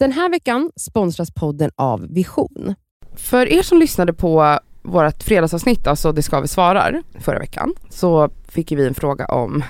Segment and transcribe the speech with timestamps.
[0.00, 2.74] Den här veckan sponsras podden av Vision.
[3.16, 8.30] För er som lyssnade på vårt fredagsavsnitt, alltså Det ska vi svarar, förra veckan, så
[8.48, 9.64] fick vi en fråga om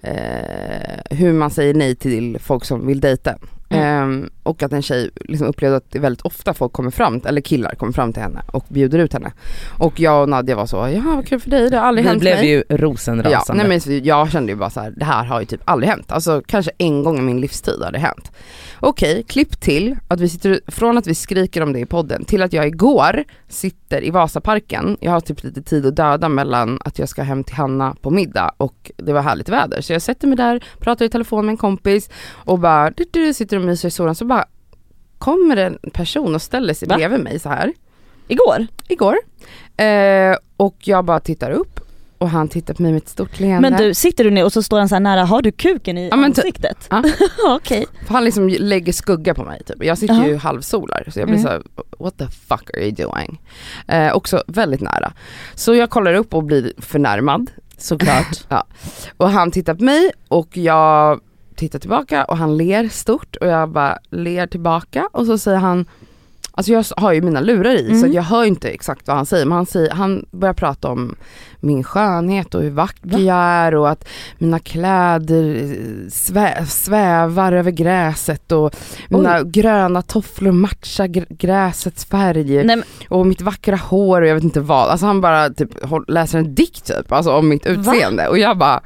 [0.00, 3.38] eh, hur man säger nej till folk som vill dejta.
[3.70, 4.22] Mm.
[4.22, 7.40] Eh, och att en tjej liksom upplevde att det väldigt ofta folk kommer fram, eller
[7.40, 9.32] killar kommer fram till henne och bjuder ut henne.
[9.78, 12.08] Och jag och Nadja var så, ja vad kul för dig, det har aldrig Vi
[12.10, 12.50] hänt blev mig.
[12.50, 13.62] ju Ja, rosenrasande.
[13.62, 15.90] nej men så jag kände ju bara så här, det här har ju typ aldrig
[15.90, 16.12] hänt.
[16.12, 18.32] Alltså kanske en gång i min livstid har det hänt.
[18.80, 22.42] Okej, klipp till att vi sitter, från att vi skriker om det i podden till
[22.42, 24.96] att jag igår sitter i Vasaparken.
[25.00, 28.10] Jag har typ lite tid att döda mellan att jag ska hem till Hanna på
[28.10, 29.80] middag och det var härligt väder.
[29.80, 33.34] Så jag sätter mig där, pratar i telefon med en kompis och bara, du, du,
[33.34, 34.44] sitter och myser i solen så bara
[35.18, 36.96] kommer en person och ställer sig Va?
[36.96, 37.72] bredvid mig så här
[38.28, 38.66] Igår?
[38.88, 39.16] igår.
[39.76, 41.80] Eh, och jag bara tittar upp
[42.18, 43.70] och han tittar på mig med ett stort leende.
[43.70, 45.98] Men du, sitter du ner och så står han så här nära, har du kuken
[45.98, 46.86] i Ja, men ty- ansiktet?
[46.90, 47.02] Ja.
[47.46, 47.86] Okej.
[48.06, 49.84] För han liksom lägger skugga på mig typ.
[49.84, 50.26] Jag sitter Ja.
[50.26, 51.46] ju halvsolar så jag blir Mm.
[51.48, 51.62] såhär,
[51.98, 53.40] what the fuck are you doing?
[53.88, 55.12] Eh, också väldigt nära.
[55.54, 57.50] Så jag kollar upp och blir förnärmad.
[57.78, 58.38] Såklart.
[59.16, 61.20] Och han tittar på mig och jag
[61.58, 65.86] tittar tillbaka och han ler stort och jag bara ler tillbaka och så säger han
[66.52, 68.12] Alltså jag har ju mina lurar i så Mm.
[68.12, 71.14] jag hör inte exakt vad han säger men han, säger, han börjar prata om
[71.60, 73.18] min skönhet och hur vacker Va?
[73.18, 78.74] jag är och att mina kläder eh, svä, svävar över gräset och
[79.08, 84.44] mina gröna tofflor matchar gr- gräsets färg Nej, och mitt vackra hår och jag vet
[84.44, 84.88] inte vad.
[84.90, 85.70] Alltså han bara typ
[86.08, 88.80] läser en dikt typ, alltså om mitt utseende och jag bara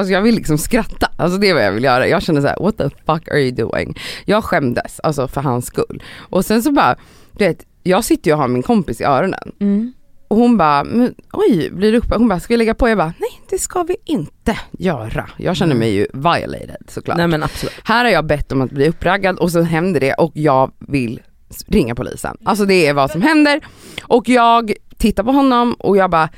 [0.00, 2.08] Alltså jag vill liksom skratta, alltså det är vad jag vill göra.
[2.08, 3.98] Jag känner så här: what the fuck are you doing?
[4.24, 6.02] Jag skämdes, alltså för hans skull.
[6.18, 6.96] Och sen så bara,
[7.32, 9.92] du vet, jag sitter ju och har min kompis i öronen mm.
[10.28, 12.14] och hon bara, men, oj, blir du uppe?
[12.16, 12.88] Hon bara, ska vi lägga på?
[12.88, 15.30] Jag bara, nej det ska vi inte göra.
[15.36, 17.16] Jag känner mig ju violated såklart.
[17.16, 17.74] nej men absolut.
[17.84, 21.20] Här har jag bett om att bli uppraggad och så händer det och jag vill
[21.66, 22.36] ringa polisen.
[22.44, 23.60] Alltså det är vad som händer.
[24.02, 26.28] Och jag tittar på honom och jag bara,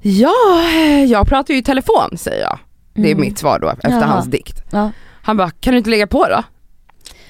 [0.00, 0.62] ja,
[1.08, 2.58] jag pratar ju i telefon säger jag.
[2.94, 3.20] Det är Mm.
[3.20, 4.04] mitt svar då efter Jaha.
[4.06, 4.62] hans dikt.
[4.70, 4.90] Ja.
[5.22, 6.42] Han bara, kan du inte lägga på då?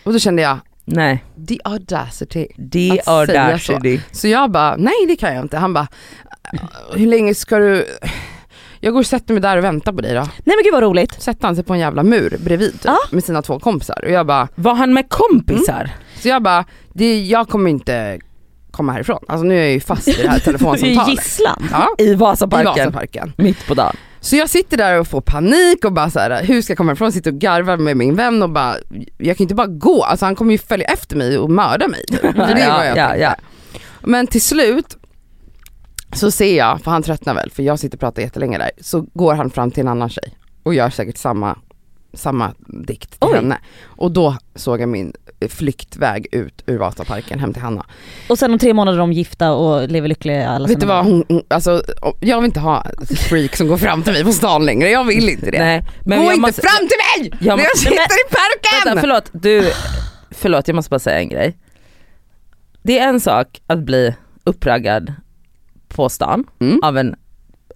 [0.05, 1.25] Och då kände jag, Nej.
[1.49, 2.47] the audacity.
[2.73, 4.01] The Att audacity.
[4.13, 5.57] Så jag bara, nej det kan jag inte.
[5.59, 5.89] Han bara,
[6.95, 7.87] hur länge ska du,
[8.81, 10.21] jag går och sätter mig där och väntar på dig då.
[10.21, 11.23] Nej men gud vad roligt.
[11.23, 12.97] Sätter han sig på en jävla mur bredvid typ, Ja.
[13.11, 15.91] med sina två kompisar och jag bara, Var han med kompisar?
[16.21, 18.19] Så jag bara, det, jag kommer inte
[18.71, 19.19] komma härifrån.
[19.29, 21.09] Alltså nu är jag ju fast i det här telefonsamtalet.
[21.09, 21.69] gisslan.
[21.73, 22.67] Ja, I i Vasaparken?
[22.75, 23.33] Vasaparken.
[23.37, 23.97] Mitt på dagen.
[24.25, 26.91] Så jag sitter där och får panik och bara så här, hur ska jag komma
[26.91, 27.13] härifrån?
[27.13, 28.77] Sitter och garvar med min vän och bara,
[29.19, 32.05] jag kan inte bara gå, alltså han kommer ju följa efter mig och mörda mig.
[32.09, 33.37] Så det är Ja, vad jag ja, ja.
[34.01, 34.97] Men till slut
[36.13, 39.01] så ser jag, för han tröttnar väl, för jag sitter och pratar jättelänge där, så
[39.15, 41.59] går han fram till en annan tjej och gör säkert samma,
[42.15, 43.35] samma dikt till Oj.
[43.35, 43.59] henne.
[43.87, 45.13] Och då såg jag min
[45.49, 47.87] flyktväg ut ur Vasaparken hem till Hanna.
[48.29, 51.05] Och sen om tre månader är de gifta och lever lyckliga alla Vet du vad,
[51.05, 51.83] hon, hon, alltså,
[52.21, 52.87] jag vill inte ha
[53.29, 55.59] freak som går fram till mig på stan längre, jag vill inte det.
[55.59, 57.39] Nej, men Gå inte måste, fram till mig!
[57.41, 58.85] Jag när jag sitter Nej, i parken!
[58.85, 59.73] Vänta förlåt, du,
[60.31, 61.57] förlåt jag måste bara säga en grej.
[62.83, 65.13] Det är en sak att bli uppraggad
[65.89, 66.81] på stan Mm.
[66.83, 67.15] av en,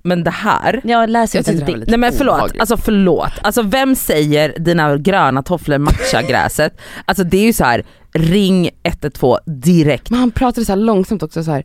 [0.07, 1.91] men det här Jag läser Jag inte en dikt.
[1.91, 2.61] Nej men förlåt, obehagligt.
[2.61, 3.33] alltså förlåt.
[3.43, 6.79] Alltså vem säger dina gröna tofflor matchar gräset?
[7.05, 10.11] Alltså det är ju så här ring 112 direkt.
[10.11, 11.65] Men han pratade så här långsamt också så här.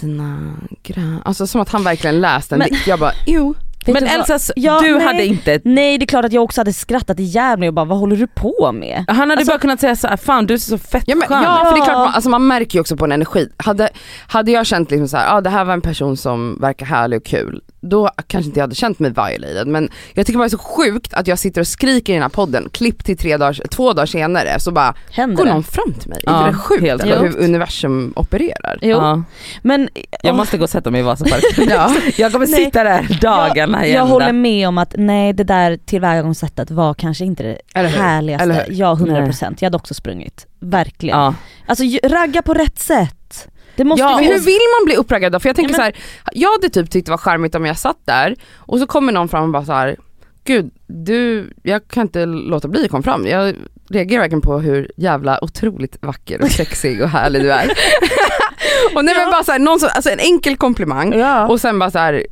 [0.00, 2.86] Dina gröna, alltså som att han verkligen läste en Men- dikt.
[2.86, 3.54] Jag bara, jo.
[3.86, 4.06] Vet Men?
[4.06, 5.06] Elsa, Ja, du nej.
[5.06, 7.84] hade inte, Nej det är klart att jag också hade skrattat ihjäl mig och bara
[7.84, 9.04] vad håller du på med?
[9.08, 11.28] han hade Alltså- bara kunnat säga så här, fan du är så fett Ja, men,
[11.28, 11.42] skön.
[11.42, 13.48] ja för det är klart, man, alltså man märker ju också på en energi.
[13.56, 13.88] Hade,
[14.26, 17.16] hade jag känt liksom så här, ah, det här var en person som verkar härlig
[17.20, 19.66] och kul, då kanske inte jag hade känt mig violated.
[19.66, 22.22] Men jag tycker bara det är så sjukt att jag sitter och skriker i den
[22.22, 25.52] här podden, klipp till tre dagar, två dagar senare så bara Händer går det?
[25.52, 26.18] någon fram till mig.
[26.22, 27.36] Ja, är inte det sjukt helt eller, sjukt.
[27.38, 28.78] hur universum opererar?
[28.82, 29.22] Jo, Ja,
[29.62, 29.88] men
[30.22, 31.68] jag måste gå och sätta mig i Vasaparken.
[31.70, 31.94] Ja.
[32.16, 32.64] Jag kommer Nej.
[32.64, 33.96] sitta där dagarna jag, igen.
[33.98, 37.98] jag håller med om att nej det där tillvägagångssättet var kanske inte det Eller hur?
[37.98, 38.42] härligaste.
[38.44, 38.74] Eller hur?
[38.74, 40.46] Ja 100% jag hade också sprungit.
[40.60, 41.18] Verkligen.
[41.18, 41.34] Ja.
[41.66, 43.48] Alltså ragga på rätt sätt.
[43.76, 45.40] Det måste Ja, vi hur vill man bli uppraggad då?
[45.40, 46.02] För jag tänker Ja, så men- här,
[46.32, 49.28] jag hade typ tyckt det var charmigt om jag satt där och så kommer någon
[49.28, 49.96] fram och bara så här,
[50.44, 53.26] gud du, jag kan inte låta bli att komma fram.
[53.26, 53.54] Jag
[53.90, 57.66] reagerar verkligen på hur jävla otroligt vacker och sexig och härlig du är.
[58.94, 61.46] och nej men bara så här, någon som, alltså en enkel komplimang Ja.
[61.48, 62.26] och sen bara så här,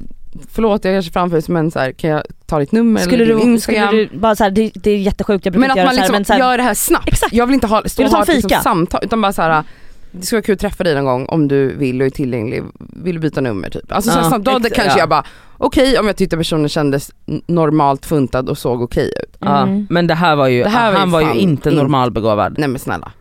[0.52, 3.34] förlåt jag kanske framför dig men så här, kan jag ta ditt nummer Skulle eller
[3.34, 3.86] din du, Instagram?
[3.88, 5.94] skulle du bara såhär, det, det är jättesjukt jag brukar men att inte göra man
[5.94, 7.08] så här, liksom men så här, gör det här snabbt.
[7.08, 7.32] Exakt.
[7.32, 9.64] Jag vill inte ha, stå och ha ett liksom samtal utan bara så här,
[10.12, 12.62] det skulle vara kul att träffa dig någon gång om du vill och är tillgänglig,
[12.78, 13.92] vill du byta nummer typ.
[13.92, 14.98] Alltså så Ja, snabbt, då ex- kanske ja.
[14.98, 15.24] jag bara,
[15.58, 17.10] okej om jag tyckte personen kändes
[17.46, 19.36] normalt funtad och såg okej ut.
[19.38, 19.86] Ja, Mm.
[19.90, 22.54] men det här var ju, här var han ju var ju inte in- normalbegåvad.
[22.58, 23.12] Nej men snälla.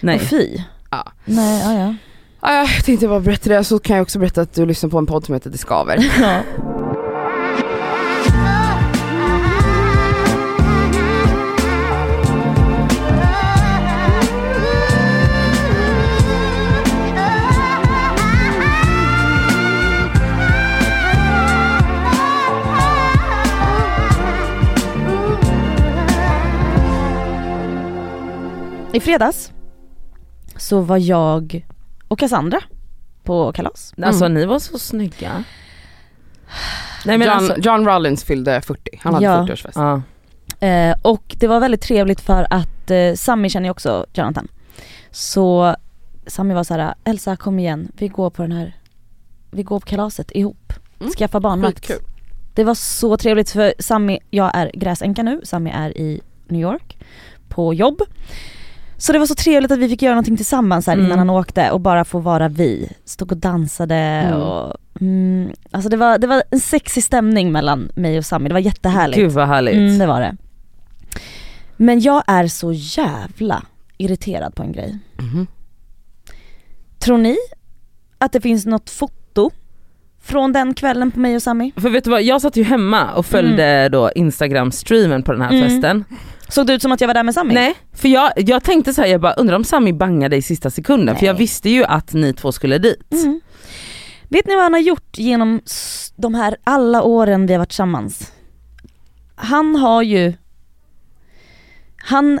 [0.00, 0.16] Nej.
[0.16, 0.56] Och fy.
[0.90, 1.12] Ja.
[1.24, 1.94] Nej, ja, ja.
[2.42, 4.98] Ja, jag tänkte bara berätta det, så kan jag också berätta att du lyssnar på
[4.98, 5.96] en podd som heter Det skaver.
[6.20, 6.40] ja.
[28.92, 29.52] I fredags
[30.56, 31.66] så var jag
[32.08, 32.60] och Cassandra
[33.24, 33.94] på kalas.
[34.02, 34.34] Alltså Mm.
[34.40, 35.44] ni var så snygga.
[37.04, 39.46] Nej men John, alltså, John Rollins fyllde 40, han hade Ja.
[39.46, 39.72] 40-årsfest.
[39.74, 40.02] ja.
[40.66, 44.48] Eh, och det var väldigt trevligt för att eh, Sammy känner ju också Jonathan.
[45.10, 45.76] Så
[46.26, 48.76] Sammy var så här: Elsa kom igen, vi går på den här,
[49.50, 50.72] vi går på kalaset ihop.
[51.00, 51.12] Mm.
[51.12, 51.90] Skaffa barnvakt.
[52.54, 56.98] Det var så trevligt för Sammy, jag är gräsänka nu, Sammy är i New York
[57.48, 58.02] på jobb.
[59.00, 61.06] Så det var så trevligt att vi fick göra någonting tillsammans här Mm.
[61.06, 62.88] innan han åkte och bara få vara vi.
[63.04, 64.40] Stod och dansade Mm.
[64.40, 68.52] och mm, alltså det var, det var en sexig stämning mellan mig och Sammy, det
[68.54, 69.18] var jättehärligt.
[69.20, 69.74] Gud vad härligt.
[69.76, 70.36] Mm, det var det.
[71.76, 73.62] Men jag är så jävla
[73.98, 74.98] irriterad på en grej.
[75.16, 75.46] Mhm.
[76.98, 77.36] Tror ni
[78.18, 79.14] att det finns något foto
[80.28, 81.72] från den kvällen på mig och Sammy?
[81.76, 85.50] För vet du vad, jag satt ju hemma och följde då instagram-streamen på den här
[85.52, 85.68] Mm.
[85.68, 86.04] festen.
[86.48, 87.54] Såg det ut som att jag var där med Sammy?
[87.54, 90.70] Nej, för jag, jag tänkte så här, jag bara undrar om Sami bangade i sista
[90.70, 91.26] sekunden för Nej.
[91.26, 93.12] jag visste ju att ni två skulle dit.
[93.12, 93.40] Mm.
[94.28, 95.60] Vet ni vad han har gjort genom
[96.16, 98.32] de här alla åren vi har varit tillsammans?
[99.36, 100.32] Han har ju
[101.96, 102.40] Han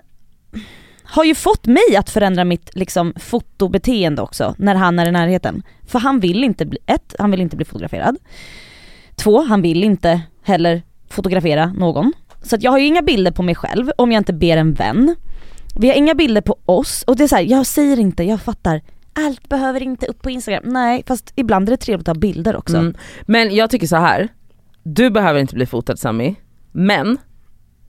[1.10, 5.62] har ju fått mig att förändra mitt liksom fotobeteende också när han är i närheten.
[5.86, 8.16] För han vill inte bli, ett, han vill inte bli fotograferad.
[9.14, 12.12] Två, han vill inte heller fotografera någon.
[12.42, 14.74] Så att jag har ju inga bilder på mig själv om jag inte ber en
[14.74, 15.16] vän.
[15.76, 18.40] Vi har inga bilder på oss och det är så här, jag säger inte, jag
[18.40, 18.82] fattar.
[19.12, 20.62] Allt behöver inte upp på instagram.
[20.66, 22.76] Nej fast ibland är det trevligt att ha bilder också.
[22.76, 22.94] Mm.
[23.22, 24.28] Men jag tycker så här.
[24.82, 26.36] du behöver inte bli fotad Sami,
[26.72, 27.18] men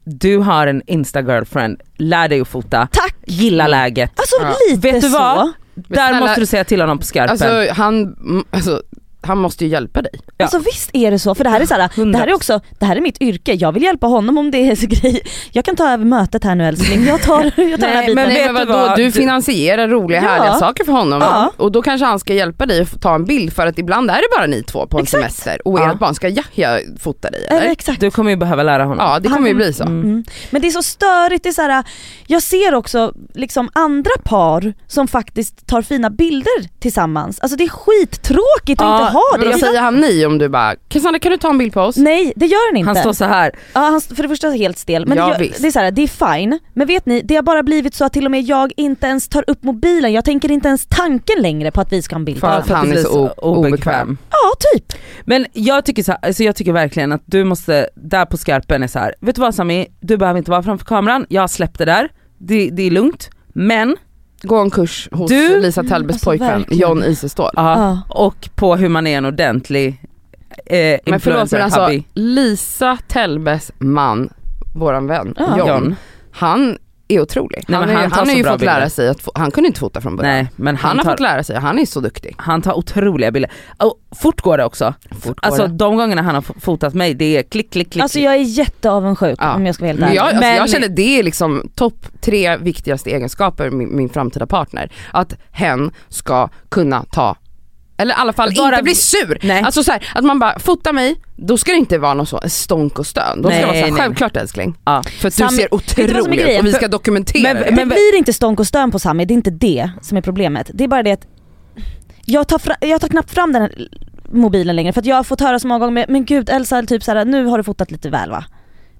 [0.04, 3.16] du har en insta-girlfriend, lär dig att fota, Tack!
[3.26, 4.12] gilla läget.
[4.16, 4.54] Alltså Ja.
[4.70, 5.18] lite Vet du så.
[5.20, 5.52] vad?
[5.76, 7.32] Där snälla- måste du säga till honom på skarpen.
[7.32, 8.16] Alltså han,
[8.52, 8.82] alltså,
[9.22, 10.12] han måste ju hjälpa dig.
[10.38, 10.46] Ja.
[10.46, 12.60] Alltså visst är det så, för det här är så här, det här är också,
[12.80, 15.22] det här är mitt yrke, jag vill hjälpa honom om det är så grej.
[15.52, 18.02] Jag kan ta över mötet här nu älskling, jag tar, jag tar den här Nej,
[18.02, 18.16] biten.
[18.16, 18.98] men Nej, vet men du vadå, vad?
[18.98, 20.28] du finansierar roliga Ja.
[20.30, 21.52] härliga saker för honom Ja.
[21.58, 24.16] och då kanske han ska hjälpa dig att ta en bild för att ibland är
[24.16, 25.22] det bara ni två på en Exakt.
[25.24, 25.92] semester och Ja.
[25.92, 27.62] ert barn ska Yahya fota dig eller?
[27.72, 28.00] exakt.
[28.02, 28.98] Du kommer ju behöva lära honom.
[29.00, 29.84] Ja det Han kommer ju kommer- bli så.
[29.84, 30.02] Mm.
[30.04, 30.24] Mm.
[30.50, 31.84] Men det är så störigt, det är så här,
[32.28, 37.40] jag ser också liksom andra par som faktiskt tar fina bilder tillsammans.
[37.40, 39.46] Alltså det är skittråkigt att Ja, inte ha Men det.
[39.46, 41.82] då Jag säger han nej om du bara, Cassandra kan du ta en bild på
[41.82, 41.98] oss?
[41.98, 42.88] Nej det gör han inte.
[42.90, 43.52] Han står så här.
[43.74, 45.06] Ja, han, för det första är helt stel.
[45.06, 46.60] Men Ja, det, gör, det är så här, det är fine.
[46.74, 49.28] Men vet ni, det har bara blivit så att till och med jag inte ens
[49.30, 50.14] tar upp mobilen.
[50.14, 52.40] Jag tänker inte ens tanken längre på att vi ska ha en bild.
[52.40, 54.18] För Ja, att han det är så obekväm.
[54.74, 54.94] typ.
[55.26, 58.84] Men jag tycker, så här, alltså jag tycker verkligen att du måste, där på skarpen
[58.84, 59.16] är så här.
[59.20, 62.84] vet du vad Sami, du behöver inte vara framför kameran, jag släppte där, det, det
[62.84, 63.30] är lugnt.
[63.54, 63.98] Men,
[64.44, 66.82] Gå en kurs hos Du- Lisa Tellbes Alltså, pojkvän verkligen.
[66.90, 67.50] John Isestål.
[67.56, 69.88] ja, och på hur man är en ordentlig
[70.66, 72.04] eh, Men förlåt men alltså hubby.
[72.14, 74.30] Lisa Tellbes man,
[74.76, 75.58] våran vän Ja.
[75.58, 75.96] John, John.
[76.32, 76.78] han
[77.10, 77.64] är otrolig.
[77.68, 78.90] Nej, han, är, han han har ju fått lära bilder.
[78.90, 80.34] sig att, han kunde inte fota från början.
[80.34, 82.36] Nej men Han, han, har tar, fått lära sig, han är så duktig.
[82.38, 83.52] han tar otroliga bilder.
[83.78, 84.94] Och fort går det också.
[85.12, 85.74] Fort går Alltså det.
[85.74, 88.04] de gångerna han har fotat mig, det är klick klick klick.
[88.04, 89.54] Alltså jag är jätteavundsjuk Ja.
[89.56, 90.18] om jag ska vara helt Men ärlig.
[90.20, 94.10] jag, alltså, Men- jag känner det är liksom topp tre viktigaste egenskaper med min, min
[94.10, 94.92] framtida partner.
[95.12, 97.36] Att hen ska kunna ta,
[98.00, 99.38] eller i alla fall Bara- inte bli sur.
[99.44, 99.62] Nej.
[99.64, 102.40] Alltså så här, att man bara, fota mig, då ska det inte vara någon så
[102.48, 103.42] stånk och stön.
[103.42, 104.02] Då ska Nej, det vara så här, nej.
[104.02, 104.76] självklart älskling.
[104.86, 105.04] ja.
[105.04, 105.74] För att du ser vet du är
[106.22, 107.70] otrolig ut och vi ska dokumentera Men- det.
[107.72, 110.72] Det blir inte stånk och stön på Sami, det är inte det som är problemet.
[110.74, 111.28] Det är bara det att
[112.26, 113.72] jag tar, fra, jag tar knappt fram den här
[114.32, 116.84] mobilen längre för att jag har fått höra så många gånger, men, men gud Elsa,
[116.84, 118.46] typ så här, nu har du fotat lite väl va?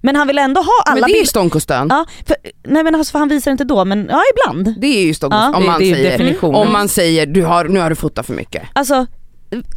[0.02, 1.28] Men han vill ändå ha alla Men det är ju bilder.
[1.28, 1.86] stånk och stön.
[1.90, 2.36] Ja, för,
[2.68, 4.74] nej men alltså, för han visar inte då, men ja ibland.
[4.80, 5.56] Det är ju stånk och Ja.
[5.56, 8.62] Om man säger, om man säger du har, nu har du fotat för mycket.
[8.72, 9.06] Alltså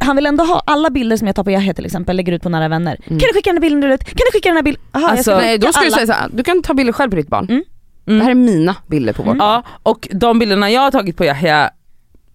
[0.00, 2.42] han vill ändå ha alla bilder som jag tar på Yahya till exempel, lägger ut
[2.42, 2.96] på nära vänner.
[3.06, 3.20] Mm.
[3.20, 4.04] Kan du skicka den här bilden du ut?
[4.04, 4.82] Kan du skicka den här bilden?
[4.92, 5.94] Jaha, Alltså, jag ska Nej då ska du alla.
[5.96, 7.44] säga såhär, du kan ta bilder själv på ditt barn.
[7.48, 7.62] Mm.
[8.06, 8.18] Mm.
[8.18, 9.38] Det här är mina bilder på vårt Mm.
[9.38, 9.62] barn.
[9.64, 11.70] Ja, och de bilderna jag har tagit på Yahya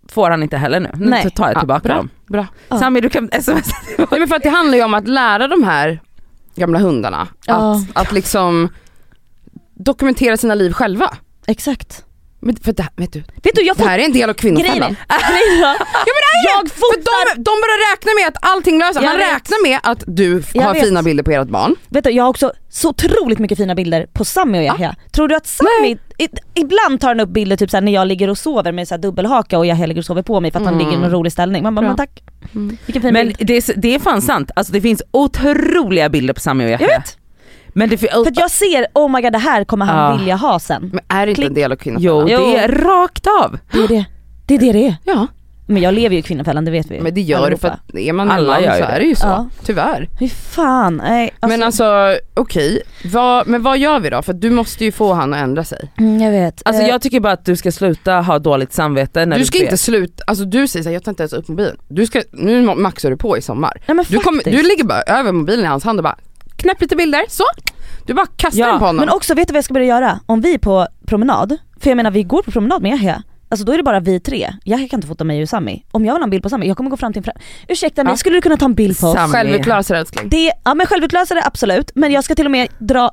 [0.10, 0.89] får han inte heller nu.
[0.96, 1.29] Nu Nej.
[1.31, 1.96] tar jag Ja, tillbaka bra.
[1.96, 2.10] dem.
[2.27, 2.46] Bra.
[2.69, 2.79] Ja.
[2.79, 3.53] Sami du kan smsa
[3.98, 6.00] Nej men för att det handlar ju om att lära de här
[6.59, 7.75] gamla hundarna Ja.
[7.75, 8.69] att, att liksom
[9.73, 11.13] dokumentera sina liv själva.
[11.47, 12.05] Exakt.
[12.41, 14.36] Men för det här, vet du, Vet du jag det här är en del av
[14.36, 14.96] grejen är, kvinnofällan.
[15.08, 15.75] grejen är,
[16.46, 19.29] jag För fotar, de, de börjar räkna med att allting löser Jag Han vet.
[19.36, 20.84] räknar med att du Jag har vet.
[20.84, 21.75] fina bilder på ert barn.
[21.89, 24.96] vet du jag har också så otroligt mycket fina bilder på Sammy och Yahya.
[25.12, 28.29] Tror du att Sammy, i, ibland tar han upp bilder typ såhär när jag ligger
[28.29, 30.74] och sover med så dubbelhaka och Yahya ligger och sover på mig för att han
[30.74, 30.86] Mm.
[30.88, 31.63] ligger i en rolig ställning.
[31.63, 32.24] Man bara, men tack.
[32.55, 32.77] Mm.
[32.86, 33.38] Vilken fin Men bild.
[33.39, 36.88] det är, det är fan sant, alltså det finns otroliga bilder på Sami och Yahya.
[36.89, 37.17] Jag vet.
[37.73, 40.17] Men det, För att jag ser, oh my god det här kommer han Ja.
[40.17, 40.89] vilja ha sen.
[40.93, 41.47] Men är det inte Klick.
[41.47, 42.27] en del av kvinnofällan?
[42.27, 42.51] jo, Jo.
[42.51, 43.57] det är rakt av.
[43.71, 44.05] Det är det.
[44.45, 44.95] Det är det det är.
[45.03, 45.27] Ja,
[45.65, 47.01] Men jag lever ju i kvinnofällan, det vet vi ju.
[47.01, 47.61] men det gör allihopa.
[47.61, 49.05] för att är man en Alla man gör så är det.
[49.05, 49.27] ju så.
[49.27, 49.47] Ja.
[49.65, 50.09] Tyvärr.
[50.19, 51.29] Fy fan, nej.
[51.39, 54.21] Alltså, Men alltså okej, vad, men vad gör vi då?
[54.21, 55.91] För du måste ju få han att ändra sig.
[55.97, 56.61] mm, jag vet.
[56.65, 59.45] Alltså Eh, jag tycker bara att du ska sluta ha dåligt samvete när Du du,
[59.45, 59.63] ska vet.
[59.63, 61.77] inte sluta, alltså du säger såhär, jag tar inte ens upp mobilen.
[61.88, 63.81] Du ska, nu maxar du på i sommar.
[63.88, 66.17] nej, men Du, kommer, du ligger bara över mobilen i hans hand och bara
[66.59, 67.43] knäpp lite bilder, så.
[68.05, 68.99] Du bara kastar Ja, den på honom.
[69.05, 70.19] Men också, vet du vad jag ska börja göra?
[70.25, 73.65] Om vi är på promenad, för jag menar vi går på promenad med Yahya, alltså
[73.65, 74.53] då är det bara vi tre.
[74.65, 75.83] Yahya kan inte fota mig och Sami.
[75.91, 77.41] Om jag vill ha en bild på Sami, jag kommer gå fram till en fra-
[77.67, 78.17] Ursäkta mig, Ja.
[78.17, 79.31] skulle du kunna ta en bild på oss?
[79.31, 80.29] Självutlösare älskling.
[80.29, 83.11] Det, ja men självutlösare absolut, men jag ska till och med dra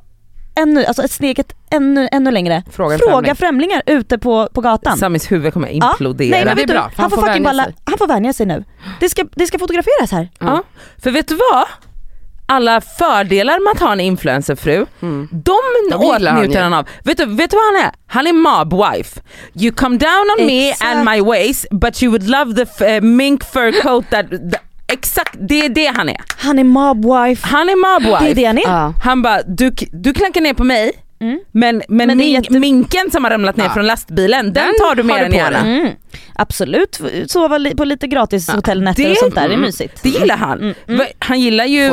[0.58, 2.62] ännu, alltså ett steget ännu, ännu längre.
[2.70, 3.34] Fråga Fråga främling.
[3.36, 4.98] främlingar ute på, på gatan.
[4.98, 6.30] Samis huvud kommer implodera.
[6.30, 7.74] Nej men det är vet du, bra, han, han får får fucking vänja balla, sig.
[7.84, 8.64] han får vänja sig nu.
[9.00, 10.28] Det ska, det ska fotograferas här.
[10.38, 10.62] Ja.
[11.02, 11.64] För vet du vad?
[12.48, 15.28] Alla fördelar med att ha en influencerfru, Mm.
[15.32, 15.56] de
[15.92, 16.62] han åtnjuter ju.
[16.62, 16.88] han av.
[17.04, 17.90] Vet du, vet du vad han är?
[18.06, 19.20] Han är mob wife.
[19.54, 20.84] You come down on Exakt.
[20.84, 24.62] me and my waist but you would love the eh, mink fur coat that, that
[24.88, 26.16] Exakt, det är det han är.
[26.38, 27.46] Han är mobwife.
[27.46, 28.24] Han är mob wife.
[28.24, 28.92] Det är det han är.
[29.04, 31.40] Han bara, du, du klankar ner på mig Mm.
[31.52, 33.70] men, men, Men mink, jätte- minken som har ramlat ner Ja.
[33.74, 35.62] från lastbilen, den, Den tar du än på gärna.
[35.62, 35.78] dig.
[35.80, 35.92] Mm.
[36.35, 39.61] Absolut, sova li- på lite gratis Ja, hotellnätter det- och sånt där, det är mm.
[39.61, 40.02] mysigt.
[40.02, 40.58] Det gillar han.
[40.61, 41.06] Mm, mm.
[41.18, 41.88] Han gillar ju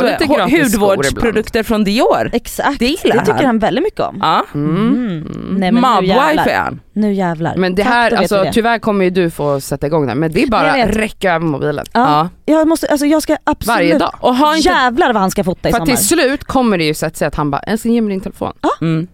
[0.63, 2.30] hudvårdsprodukter från Dior.
[2.34, 3.46] Exakt, Det gillar det tycker han.
[3.46, 4.18] han väldigt mycket om.
[4.22, 4.46] Ja.
[4.53, 4.75] Mm.
[4.88, 5.22] Mm.
[5.60, 6.80] Nej men nu Mobwife är han.
[6.94, 7.56] Nu jävlar.
[7.56, 8.53] Men det Tack, här, vi alltså det.
[8.53, 10.96] tyvärr kommer ju du få sätta igång det men det är bara vet.
[10.96, 11.86] räcka över mobilen.
[11.94, 12.30] Ja.
[12.46, 12.53] Ja.
[12.53, 14.12] Jag, måste, alltså jag ska absolut, Varje dag.
[14.20, 14.70] Och inte...
[14.70, 15.96] jävlar vad han ska fota i För att sommar.
[15.98, 18.53] till slut kommer det ju sätta sig att han bara, älskling ge mig din telefon.
[18.82, 19.08] Mm.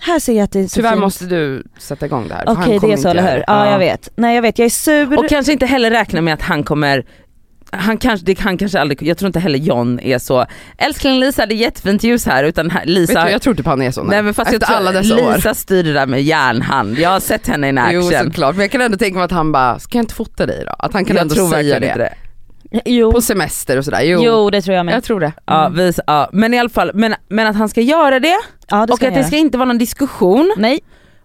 [0.00, 1.00] Här ser jag att det är så Tyvärr fint.
[1.00, 2.44] måste du sätta igång det här.
[2.46, 3.36] Okej det kommer är så eller hur?
[3.38, 3.44] det.
[3.46, 3.72] Ja Ja.
[3.72, 4.08] jag vet.
[4.16, 5.18] Nej jag vet, jag är sur.
[5.18, 7.04] Och kanske inte heller räkna med att han kommer
[7.70, 10.46] han kanske, det, han kanske aldrig, jag tror inte heller John är så,
[10.78, 13.82] älskling Lisa det är jättefint ljus här utan Lisa Vet du, jag tror typ han
[13.82, 14.02] är så.
[14.02, 15.34] Nej men fast jag Efter tror, alla dessa år.
[15.36, 18.24] Lisa styr det där med järnhand, jag har sett henne Jo action.
[18.24, 20.62] såklart, men jag kan ändå tänka mig att han bara, ska jag inte fota dig
[20.66, 20.72] då?
[20.78, 21.94] Att han kan jag ändå tror säga det.
[21.94, 22.14] det.
[22.84, 23.12] Jo.
[23.12, 24.02] På semester och sådär.
[24.02, 24.94] Jo, jo det tror jag med.
[24.94, 25.32] jag tror det.
[25.46, 28.36] Ja, vi, ja, men i alla fall, men, men att han ska göra det
[28.68, 30.80] ja det och att det ska inte vara någon diskussion Nej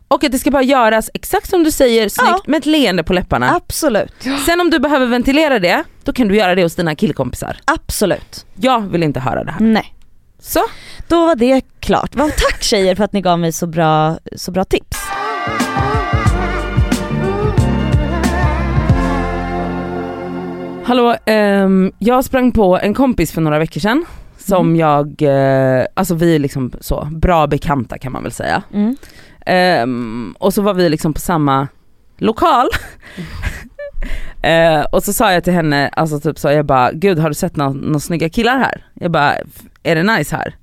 [0.08, 2.42] och att det ska bara göras exakt som du säger, snyggt Ja.
[2.46, 3.56] med ett leende på läpparna.
[3.56, 4.14] absolut,
[4.46, 7.58] Sen om du behöver ventilera det, då kan du göra det hos dina killkompisar.
[7.66, 8.46] absolut.
[8.56, 9.60] Jag vill inte höra det här.
[9.60, 9.96] Nej.
[10.40, 10.60] Så.
[11.08, 12.12] Då var det klart.
[12.16, 14.98] Tack tjejer för att ni gav mig så bra, så bra tips.
[20.86, 24.06] Hallå, ehm, jag sprang på en kompis för några veckor sedan
[24.38, 24.80] som Mm.
[24.80, 28.63] jag, eh, alltså vi är liksom så bra bekanta kan man väl säga.
[28.74, 28.96] Mm.
[29.46, 31.68] Ehm, och så var vi liksom på samma
[32.18, 32.68] lokal.
[34.42, 37.36] Eh, och så sa jag till henne, alltså typ så jag bara, gud har du
[37.36, 38.86] sett några snygga killar här?
[38.94, 39.34] Jag bara,
[39.84, 40.56] är det nice här?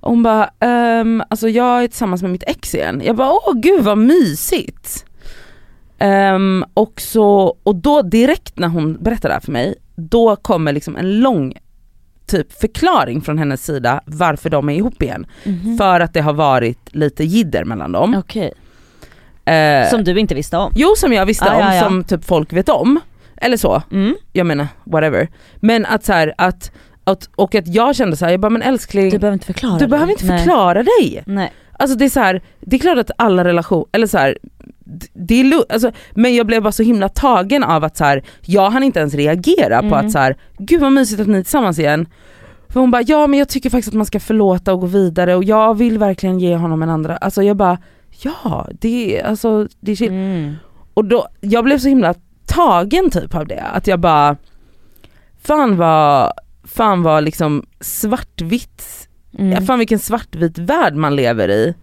[0.00, 3.02] Och hon bara, ehm, alltså jag är tillsammans med mitt ex igen.
[3.04, 5.04] Jag bara, åh gud vad mysigt.
[5.98, 10.72] Ehm, och, så, och då direkt när hon berättar det här för mig, då kommer
[10.72, 11.54] liksom en lång
[12.26, 15.26] typ förklaring från hennes sida varför de är ihop igen.
[15.44, 15.76] Mhm.
[15.78, 18.14] För att det har varit lite jidder mellan dem.
[18.18, 18.52] Okej,
[19.46, 20.72] Eh, som du inte visste om.
[20.76, 21.82] Jo som jag visste Ja, om, ja, ja.
[21.82, 23.00] som typ folk vet om.
[23.36, 24.16] Eller så, Mm.
[24.32, 25.28] jag menar whatever.
[25.56, 26.72] Men att så här, att,
[27.04, 29.46] att, och att jag kände så här, jag bara men älskling, Du du, behöver inte
[29.46, 29.88] förklara det.
[29.88, 30.38] behöver inte Nej.
[30.38, 31.22] förklara dig.
[31.26, 31.52] Nej.
[31.78, 34.38] Alltså det är så här, det är klart att alla relationer, eller så här,
[35.12, 38.70] det är alltså, men jag blev bara så himla tagen av att så här, jag
[38.70, 40.06] hann inte ens reagera på Mm.
[40.06, 42.06] att så här, gud vad mysigt att ni är tillsammans igen.
[42.68, 45.34] För hon bara, ja men jag tycker faktiskt att man ska förlåta och gå vidare
[45.34, 47.78] och jag vill verkligen ge honom en andra, alltså jag bara,
[48.22, 50.08] ja det är, alltså, det är chill.
[50.12, 50.54] Mm.
[50.94, 52.14] Och då, jag blev så himla
[52.46, 54.36] tagen typ av det, att jag bara,
[55.42, 56.32] fan vad,
[56.64, 59.08] fan vad liksom svartvitt,
[59.38, 59.66] Mm.
[59.66, 61.74] fan vilken svartvit värld man lever i.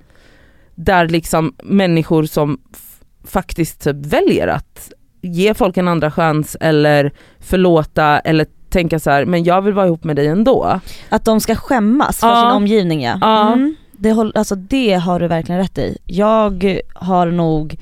[0.76, 2.58] Där liksom människor som
[3.24, 9.26] faktiskt typ väljer att ge folk en andra chans eller förlåta eller tänka så här,
[9.26, 10.80] men jag vill vara ihop med dig ändå.
[11.10, 12.42] Att de ska skämmas för Ja.
[12.42, 13.18] sin omgivning ja.
[13.22, 13.54] Ja.
[13.54, 13.76] Mm.
[13.92, 15.98] Det, alltså det har du verkligen rätt i.
[16.06, 17.78] Jag har nog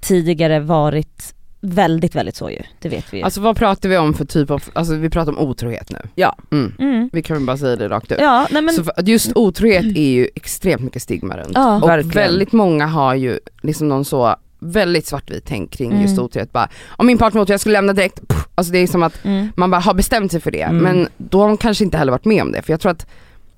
[0.00, 2.62] tidigare varit väldigt, väldigt så ju.
[2.80, 3.22] Det vet vi ju.
[3.24, 5.98] Alltså vad pratar vi om för typ av, alltså vi pratar om otrohet nu.
[6.14, 6.36] Ja.
[6.52, 6.72] Mm.
[6.78, 7.10] mm.
[7.12, 8.18] Vi kan väl bara säga det rakt ut.
[8.20, 11.52] Ja, nej men Så just otrohet är ju extremt mycket stigma runt.
[11.54, 11.82] Ja.
[11.82, 12.14] Och Verkligen.
[12.14, 14.36] väldigt många har ju liksom någon så
[14.72, 16.02] väldigt svartvitt tänk kring Mm.
[16.02, 16.52] just otrohet.
[16.52, 18.28] Bara, om min partner var otrogen, jag skulle lämna direkt.
[18.28, 18.46] Puff.
[18.54, 19.48] Alltså det är som att Mm.
[19.56, 20.62] man bara har bestämt sig för det.
[20.62, 20.82] Mm.
[20.82, 22.62] Men då har man kanske inte heller varit med om det.
[22.62, 23.06] För jag tror att,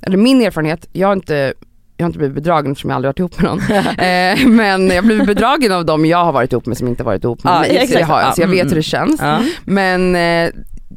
[0.02, 1.52] eller min erfarenhet, jag har inte
[1.98, 3.60] jag har inte blivit bedragen eftersom jag aldrig varit ihop med någon.
[3.98, 7.04] eh, men jag har blivit bedragen av dem jag har varit ihop med som inte
[7.04, 7.68] varit ihop med Ja, mig.
[7.70, 8.00] Så, exakt.
[8.00, 9.20] jag, har, Ja, så jag vet mm, hur det känns.
[9.20, 9.38] Ja.
[9.64, 10.50] Men eh,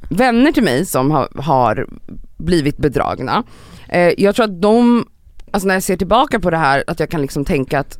[0.09, 1.87] vänner till mig som har, har
[2.37, 3.43] blivit bedragna,
[3.89, 5.05] eh, jag tror att de,
[5.51, 7.99] alltså när jag ser tillbaka på det här, att jag kan liksom tänka att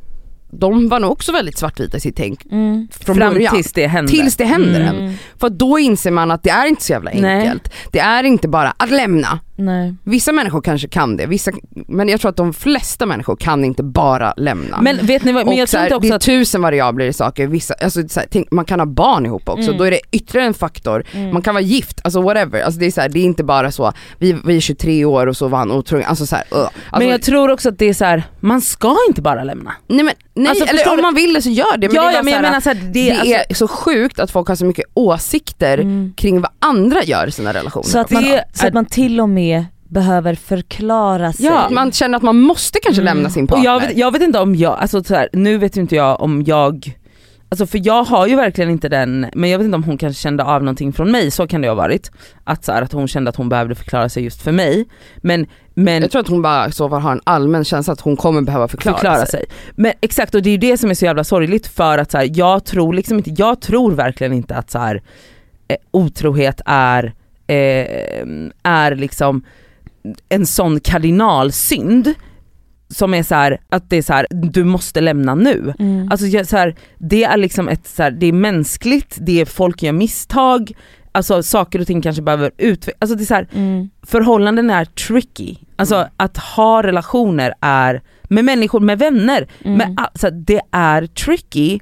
[0.52, 2.88] de var nog också väldigt svartvita i sitt tänk Mm.
[3.04, 3.54] från Fram början.
[3.54, 4.12] tills det händer.
[4.12, 4.96] Tills det händer Mm.
[5.04, 5.14] en.
[5.40, 7.40] För då inser man att det är inte så jävla Nej.
[7.48, 7.72] enkelt.
[7.92, 9.38] Det är inte bara att lämna.
[9.60, 9.94] Nej.
[10.04, 11.50] Vissa människor kanske kan det, vissa,
[11.88, 14.80] men jag tror att de flesta människor kan inte bara lämna.
[14.80, 17.12] Men vet ni vad, men jag tror inte det också är att tusen variabler i
[17.12, 19.78] saker, vissa, alltså, så här, tänk, man kan ha barn ihop också, Mm.
[19.78, 21.04] då är det ytterligare en faktor.
[21.12, 21.32] Mm.
[21.32, 22.62] Man kan vara gift, alltså whatever.
[22.62, 25.26] Alltså, det, är så här, det är inte bara så, vi, vi är 23 år
[25.26, 26.06] och så var han otrogen.
[26.08, 26.58] Alltså, så här, uh.
[26.60, 29.72] alltså, men jag tror också att det är så här, man ska inte bara lämna.
[29.86, 31.86] nej, men, nej Alltså, eller om man vill det så gör det.
[31.88, 33.36] Men ja, det är ja bara men jag så här, menar så här, det, det
[33.36, 36.12] alltså, är så sjukt att folk har så mycket åsikter Mm.
[36.16, 37.86] kring vad andra gör i sina relationer.
[37.88, 39.49] Så, att man, Det så att man till och med
[39.88, 41.46] behöver förklara sig.
[41.46, 43.14] Ja, man känner att man måste kanske Mm.
[43.16, 43.64] lämna sin Och partner.
[43.64, 46.42] jag vet, jag vet inte om jag, alltså så här, nu vet inte jag om
[46.42, 46.96] jag
[47.52, 50.22] Alltså för jag har ju verkligen inte den, men jag vet inte om hon kanske
[50.22, 52.10] kände av någonting från mig, så kan det ha varit.
[52.44, 54.86] Att, så här, att hon kände att hon behövde förklara sig just för mig.
[55.16, 58.42] Men, men Jag tror att hon bara så har en allmän känsla att hon kommer
[58.42, 59.26] behöva förklara, förklara sig.
[59.26, 59.44] sig.
[59.74, 62.18] Men exakt och det är ju det som är så jävla sorgligt för att så
[62.18, 65.02] här, jag tror liksom inte, jag tror verkligen inte att så här,
[65.68, 67.14] eh, otrohet är,
[67.50, 68.24] eh,
[68.62, 69.42] är liksom
[70.28, 72.14] en sån kardinalsynd
[72.88, 75.74] som är så här, att det är så här, du måste lämna nu.
[75.78, 76.08] Mm.
[76.10, 79.82] Alltså så här, det är liksom ett, så här, det är mänskligt, det är folk
[79.82, 80.72] gör misstag,
[81.12, 83.90] alltså saker och ting kanske behöver utvecklas, alltså det är så här, Mm.
[84.02, 85.56] förhållanden är tricky.
[85.76, 86.08] Alltså Mm.
[86.16, 89.78] att ha relationer är, med människor, med vänner, Mm.
[89.78, 91.78] med, alltså, det är tricky.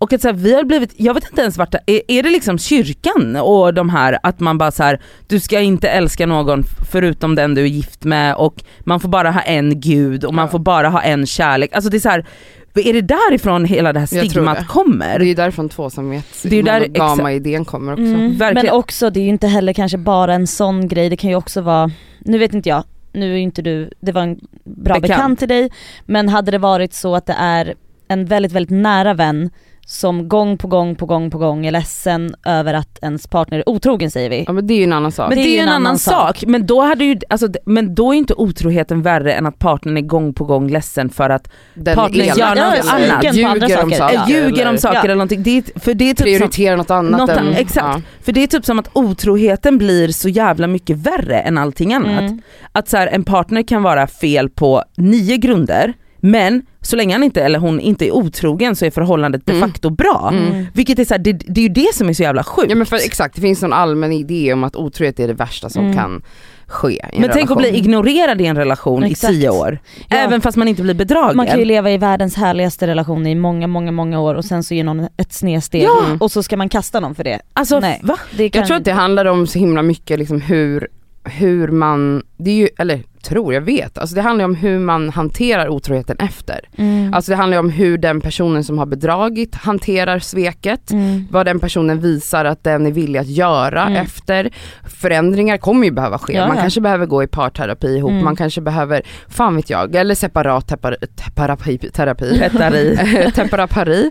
[0.00, 2.22] Och att så här, vi har blivit, jag vet inte ens vart det, är, är
[2.22, 6.26] det liksom kyrkan och de här att man bara så här, du ska inte älska
[6.26, 10.34] någon förutom den du är gift med och man får bara ha en gud och
[10.34, 10.50] man Ja.
[10.50, 11.70] får bara ha en kärlek.
[11.74, 12.26] Alltså det är så här,
[12.74, 14.64] är det därifrån hela det här stigmat det.
[14.64, 15.18] kommer?
[15.18, 18.02] Det är ju därifrån tvåsamhets, Det är ju där- monogama idén kommer också.
[18.04, 18.36] Mm.
[18.54, 21.36] Men också, det är ju inte heller kanske bara en sån grej, det kan ju
[21.36, 25.02] också vara, nu vet inte jag, nu är inte du, det var en bra Bekant.
[25.02, 25.70] bekant, till dig,
[26.06, 27.74] men hade det varit så att det är
[28.08, 29.50] en väldigt, väldigt nära vän
[29.90, 33.68] som gång på gång på gång på gång är ledsen över att ens partner är
[33.68, 34.44] otrogen säger vi.
[34.46, 35.28] Ja men det är ju en annan sak.
[35.28, 38.18] Men det, är ju en annan sak, men då, hade ju, alltså, men då är
[38.18, 42.26] inte otroheten värre än att partnern är gång på gång ledsen för att Den partnern
[42.26, 43.24] gör något eller annat.
[43.24, 44.16] Ljugen på andra ljuger om saker.
[44.16, 44.32] saker.
[44.32, 45.04] Äh, ljuger om eller saker Ja.
[45.04, 45.42] eller någonting.
[45.42, 48.06] Det är, för, det är typ som, Prioriterar något annat Något än, annat, exakt.
[48.22, 52.20] för det är typ som att otroheten blir så jävla mycket värre än allting annat.
[52.20, 52.42] Mm.
[52.72, 57.22] Att så här, en partner kan vara fel på nio grunder, men så länge han
[57.22, 59.68] inte eller hon inte är otrogen så är förhållandet de Mm.
[59.70, 60.30] facto bra.
[60.32, 60.66] Mm.
[60.74, 62.70] Vilket är så här, det, det är ju det som är så jävla sjukt.
[62.70, 65.68] Ja men för, exakt, det finns någon allmän idé om att otrohet är det värsta
[65.70, 65.96] som Mm.
[65.96, 66.22] kan
[66.66, 67.56] ske men tänk att relation.
[67.56, 69.32] bli ignorerad i en relation Exakt.
[69.32, 69.78] i tio år.
[70.08, 70.16] Ja.
[70.16, 71.36] Även fast man inte blir bedragen.
[71.36, 74.62] Man kan ju leva i världens härligaste relation i många, många, många år och sen
[74.64, 75.98] så ger någon ett snedsteg Ja.
[76.20, 77.40] och så ska man kasta någon för det.
[77.52, 78.00] alltså Nej.
[78.02, 78.16] va?
[78.36, 78.60] det kan...
[78.60, 80.88] Jag tror att det handlar om så himla mycket liksom hur,
[81.30, 85.10] hur man, det är ju, eller tror, jag vet, alltså det handlar om hur man
[85.10, 86.60] hanterar otroheten efter.
[86.76, 87.14] Mm.
[87.14, 91.26] Alltså det handlar om hur den personen som har bedragit hanterar sveket, Mm.
[91.30, 93.96] vad den personen visar att den är villig att göra Mm.
[94.02, 94.50] efter.
[94.84, 96.62] Förändringar kommer ju behöva ske, Ja, man ja.
[96.62, 98.24] kanske behöver gå i parterapi ihop, Mm.
[98.24, 102.40] man kanske behöver, fan vet jag, eller separat tepar, terapi, terapi.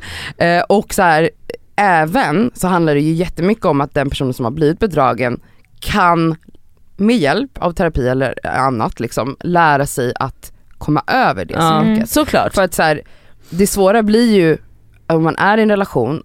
[0.38, 1.30] Eh, och så här,
[1.76, 5.40] även så handlar det ju jättemycket om att den personen som har blivit bedragen
[5.80, 6.36] kan
[7.00, 12.10] med hjälp av terapi eller annat liksom lära sig att komma över det Ja, sveket.
[12.10, 12.54] såklart.
[12.56, 13.02] För att så här,
[13.50, 14.58] det svåra blir ju
[15.08, 16.24] om man är i en relation,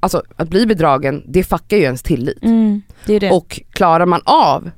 [0.00, 2.42] alltså att bli bedragen det fuckar ju ens tillit.
[2.44, 2.82] Mm.
[3.06, 3.30] Det det.
[3.30, 4.70] Och klarar man av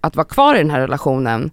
[0.00, 1.50] att vara kvar i den här relationen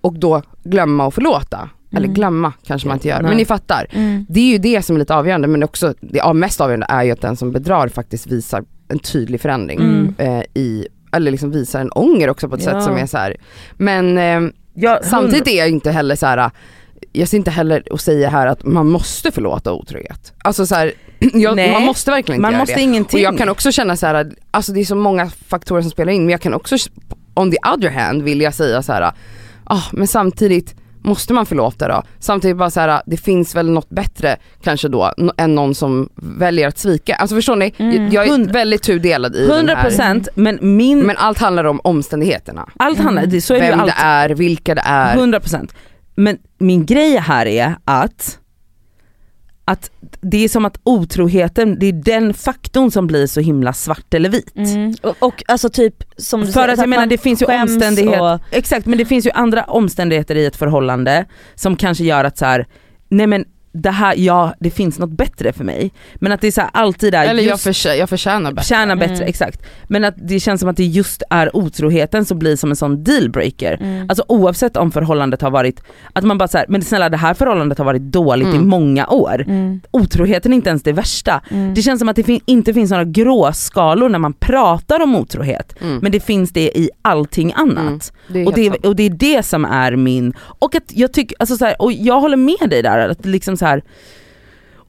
[0.00, 2.14] och då glömma och förlåta, eller Mm.
[2.14, 3.28] glömma kanske man inte gör, Nej.
[3.28, 3.86] men ni fattar.
[3.90, 4.26] mm.
[4.28, 7.10] Det är ju det som är lite avgörande men också, det mest avgörande är ju
[7.10, 10.14] att den som bedrar faktiskt visar en tydlig förändring Mm.
[10.18, 12.70] eh, i, eller liksom visar en ånger också på ett Ja.
[12.72, 13.36] sätt som är så här.
[13.76, 16.50] men eh, Ja, samtidigt är jag inte heller så här.
[17.12, 20.32] jag ser inte heller och säga här att man måste förlåta otrohet.
[20.44, 22.80] Alltså så här, jag, man måste verkligen inte man göra måste det.
[22.80, 23.18] ingenting.
[23.18, 26.12] Och jag kan också känna så här, alltså det är så många faktorer som spelar
[26.12, 26.76] in men jag kan också,
[27.34, 29.12] on the other hand vill jag säga så här,
[29.64, 32.02] ah, men samtidigt måste man förlåta då?
[32.18, 36.68] Samtidigt bara så här, det finns väl något bättre kanske då än någon som väljer
[36.68, 37.14] att svika.
[37.14, 37.74] Alltså förstår ni?
[37.78, 38.08] Mm.
[38.10, 39.90] Jag är Hund- väldigt tudelad i den här.
[39.90, 42.68] 100% men min, Men allt handlar om omständigheterna.
[42.76, 43.86] allt handlar, det, så är det Vem allt.
[43.96, 45.16] det är, vilka det är.
[45.16, 45.68] 100%
[46.14, 48.38] Men min grej här är att
[49.68, 54.14] att det är som att otroheten, det är den faktorn som blir så himla svart
[54.14, 54.56] eller vit.
[54.56, 54.94] Mm.
[55.02, 58.34] Och, och alltså typ som du För säger, att jag menar det finns ju omständigheter,
[58.34, 62.38] och- exakt men det finns ju andra omständigheter i ett förhållande som kanske gör att
[62.38, 62.66] så här,
[63.08, 65.92] nej men det här, ja det finns något bättre för mig.
[66.14, 68.66] Men att det är så här, alltid är Eller jag, just försä- jag förtjänar bättre.
[68.66, 69.28] tjäna bättre, Mm.
[69.28, 69.62] exakt.
[69.88, 73.04] Men att det känns som att det just är otroheten som blir som en sån
[73.04, 73.78] dealbreaker.
[73.80, 74.06] Mm.
[74.08, 77.78] Alltså oavsett om förhållandet har varit, att man bara såhär, men snälla det här förhållandet
[77.78, 78.68] har varit dåligt i Mm.
[78.68, 79.44] många år.
[79.48, 79.80] Mm.
[79.90, 81.40] Otroheten är inte ens det värsta.
[81.50, 81.74] Mm.
[81.74, 85.74] Det känns som att det fin- inte finns några gråskalor när man pratar om otrohet.
[85.80, 85.98] Mm.
[86.02, 88.12] Men det finns det i allting annat.
[88.28, 88.86] Det Och, det, sant.
[88.86, 91.92] och det är det som är min, och att jag tycker, alltså så här, och
[91.92, 93.82] jag håller med dig där, att liksom så här.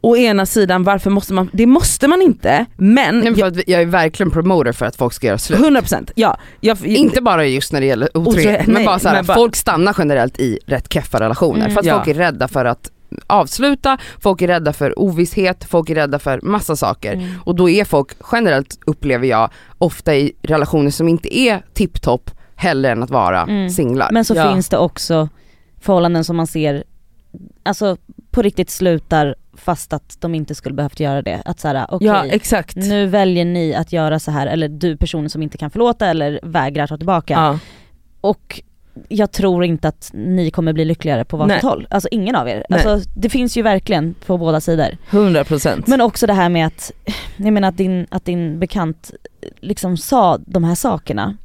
[0.02, 3.86] Å ena sidan varför måste man, det måste man inte men, Nej, jag, jag är
[3.86, 5.60] verkligen promoter för att folk ska göra slut.
[5.60, 6.38] 100% ja.
[6.62, 9.96] Jag, Inte bara just när det gäller otrohet, men nej, bara såhär, bara- folk stannar
[9.98, 11.72] generellt i rätt keffa relationer Mm.
[11.72, 11.96] för att Ja.
[11.96, 12.92] folk är rädda för att
[13.28, 17.14] avsluta, folk är rädda för ovisshet, folk är rädda för massa saker.
[17.14, 17.28] Mm.
[17.44, 22.92] Och då är folk generellt, upplever jag, ofta i relationer som inte är tipptopp hellre
[22.92, 23.70] än att vara Mm.
[23.70, 24.10] singlar.
[24.12, 24.52] Men så Ja.
[24.54, 25.30] finns det också
[25.82, 26.84] förhållanden som man ser,
[27.64, 27.98] alltså
[28.40, 31.42] på riktigt slutar fast att de inte skulle behövt göra det.
[31.46, 32.76] Att såhär, okej Ja exakt.
[32.76, 36.40] nu väljer ni att göra så här eller du personen som inte kan förlåta eller
[36.44, 37.34] vägrar ta tillbaka.
[37.34, 37.60] Ja.
[38.22, 38.62] Och
[39.10, 41.88] jag tror inte att ni kommer bli lyckligare på varsitt håll.
[41.90, 42.66] Alltså ingen av er.
[42.70, 42.86] Nej.
[42.86, 44.98] Alltså, det finns ju verkligen på båda sidor.
[45.10, 45.84] 100%.
[45.88, 46.92] Men också det här med att,
[47.38, 49.12] jag menar att din, att din bekant
[49.60, 51.38] liksom sa de här sakerna.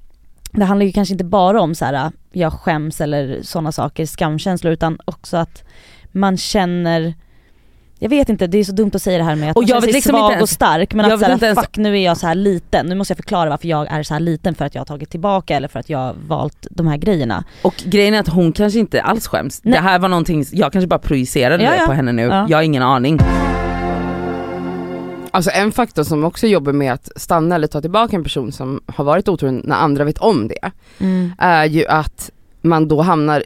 [0.53, 4.73] Det handlar ju kanske inte bara om så här, jag skäms eller sådana saker, skamkänslor,
[4.73, 5.65] utan också att
[6.14, 7.14] man känner
[7.98, 9.68] jag vet inte, det är så dumt att säga det här med att Och man
[9.68, 11.77] jag känner vet sig liksom svag inte ens- och stark men att såhär, ens- fuck
[11.77, 14.20] nu är jag så här liten, nu måste jag förklara varför jag är så här
[14.20, 16.96] liten för att jag har tagit tillbaka eller för att jag har valt de här
[16.96, 17.44] grejerna.
[17.62, 19.61] Och grejen är att hon kanske inte alls skäms.
[19.64, 19.72] Nej.
[19.74, 21.87] Det här var någonting, jag kanske bara projicerade Ja, det ja.
[21.87, 22.46] på henne nu, Ja.
[22.48, 23.18] jag har ingen aning.
[25.31, 28.81] Alltså en faktor som också jobbar med att stanna eller ta tillbaka en person som
[28.87, 30.70] har varit otrogen när andra vet om det,
[31.38, 32.31] är ju att
[32.62, 33.44] man då hamnar,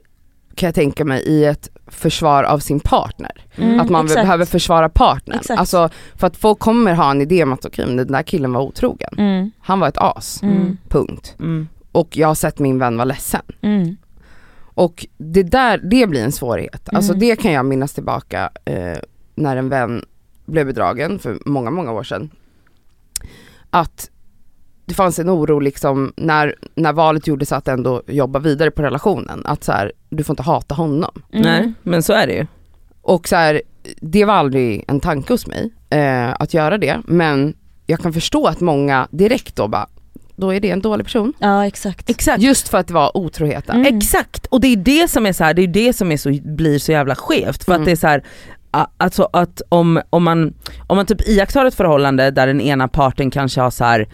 [0.54, 3.44] kan jag tänka mig, i ett försvar av sin partner.
[3.56, 4.22] Mm, att man exakt.
[4.22, 5.38] behöver försvara partnern.
[5.38, 5.60] Exakt.
[5.60, 8.52] Alltså för att folk kommer ha en idé om att okej, men den där killen
[8.52, 9.10] var otrogen.
[9.18, 9.50] Mm.
[9.60, 10.76] Han var ett as, Mm.
[10.88, 11.34] punkt.
[11.38, 11.68] Mm.
[11.92, 13.42] Och jag har sett min vän vara ledsen.
[13.62, 13.96] Mm.
[14.74, 16.88] Och det där, det blir en svårighet.
[16.92, 17.20] Alltså Mm.
[17.20, 18.98] det kan jag minnas tillbaka eh,
[19.34, 20.04] när en vän
[20.46, 22.30] blev bedragen för många, många år sedan.
[23.70, 24.10] Att
[24.88, 29.42] det fanns en oro liksom när, när valet gjordes att ändå jobba vidare på relationen.
[29.44, 31.22] Att så här, du får inte hata honom.
[31.32, 31.42] Mm.
[31.42, 32.46] Nej men så är det ju.
[33.02, 33.62] Och så här,
[34.00, 37.00] det var aldrig en tanke hos mig eh, att göra det.
[37.04, 37.54] Men
[37.86, 39.86] jag kan förstå att många direkt då bara,
[40.36, 41.32] då är det en dålig person.
[41.38, 42.10] Ja exakt.
[42.10, 42.42] Exakt.
[42.42, 43.76] Just för att det var otroheten.
[43.76, 43.96] Mm.
[43.96, 46.38] Exakt, och det är det som är så här, det är det som är så,
[46.42, 47.64] blir så jävla skevt.
[47.64, 47.82] För Mm.
[47.82, 48.22] att det är så här,
[48.96, 50.54] alltså att om, om, man,
[50.86, 54.08] om man typ iakttar ett förhållande där den ena parten kanske har så här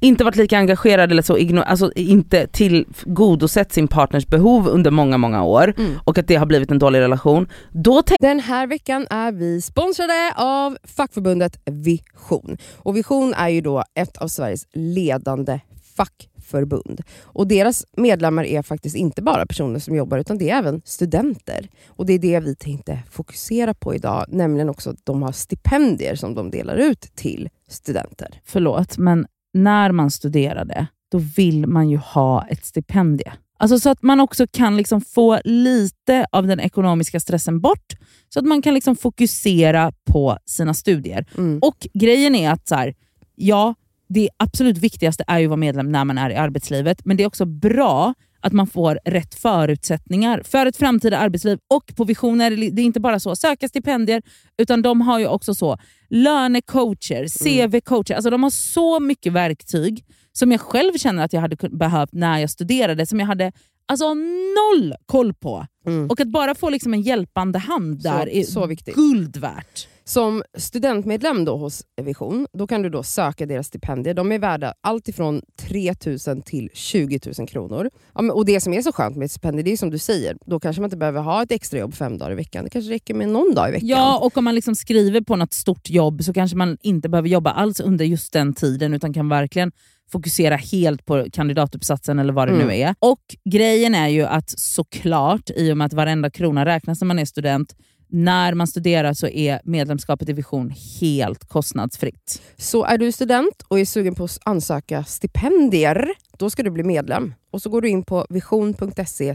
[0.00, 5.18] inte varit lika engagerad eller så, igno- alltså inte tillgodosett sin partners behov under många
[5.18, 5.92] många år Mm.
[6.04, 10.32] och att det har blivit en dålig relation, då Den här veckan är vi sponsrade
[10.36, 12.56] av fackförbundet Vision.
[12.76, 15.60] Och Vision är ju då ett av Sveriges ledande
[15.96, 17.00] fackförbund.
[17.22, 21.68] Och deras medlemmar är faktiskt inte bara personer som jobbar utan det är även studenter.
[21.88, 26.14] Och det är det vi tänkte fokusera på idag, nämligen också att de har stipendier
[26.14, 28.40] som de delar ut till studenter.
[28.44, 29.26] förlåt, men
[29.64, 33.32] när man studerade, då vill man ju ha ett stipendie.
[33.58, 37.92] Alltså så att man också kan liksom få lite av den ekonomiska stressen bort,
[38.28, 41.26] så att man kan liksom fokusera på sina studier.
[41.38, 41.58] Mm.
[41.62, 42.94] Och grejen är att så här,
[43.34, 43.74] ja,
[44.08, 47.22] det absolut viktigaste är ju att vara medlem när man är i arbetslivet, men det
[47.22, 51.58] är också bra att man får rätt förutsättningar för ett framtida arbetsliv.
[51.68, 54.22] Och på Vision är det, det är inte bara så söka stipendier,
[54.58, 55.78] utan de har ju också så
[56.10, 58.14] lönecoacher, CV-coacher.
[58.14, 62.38] Alltså de har så mycket verktyg som jag själv känner att jag hade behövt när
[62.38, 63.52] jag studerade, som jag hade
[63.86, 65.66] alltså noll koll på.
[65.86, 66.10] Mm.
[66.10, 68.94] Och att bara få liksom en hjälpande hand Så- där är så viktigt.
[68.94, 69.88] guld värt.
[70.08, 74.14] Som studentmedlem då hos Vision, då kan du då söka deras stipendier.
[74.14, 75.94] De är värda allt ifrån 3
[76.26, 77.90] 000 till 20 000 kronor.
[78.14, 79.98] Ja, men, och det som är så skönt med ett stipendium, det är som du
[79.98, 82.64] säger, då kanske man inte behöver ha ett extrajobb fem dagar i veckan.
[82.64, 83.88] Det kanske räcker med någon dag i veckan.
[83.88, 87.28] Ja, och om man liksom skriver på något stort jobb så kanske man inte behöver
[87.28, 89.72] jobba alls under just den tiden utan kan verkligen
[90.10, 92.66] fokusera helt på kandidatuppsatsen eller vad det Mm.
[92.66, 92.94] nu är.
[92.98, 97.18] Och grejen är ju att såklart, i och med att varenda krona räknas när man
[97.18, 97.74] är student,
[98.08, 102.42] när man studerar så är medlemskapet i Vision helt kostnadsfritt.
[102.56, 106.82] Så är du student och är sugen på att ansöka stipendier, då ska du bli
[106.82, 107.34] medlem.
[107.50, 109.34] Och så går du in på vision.se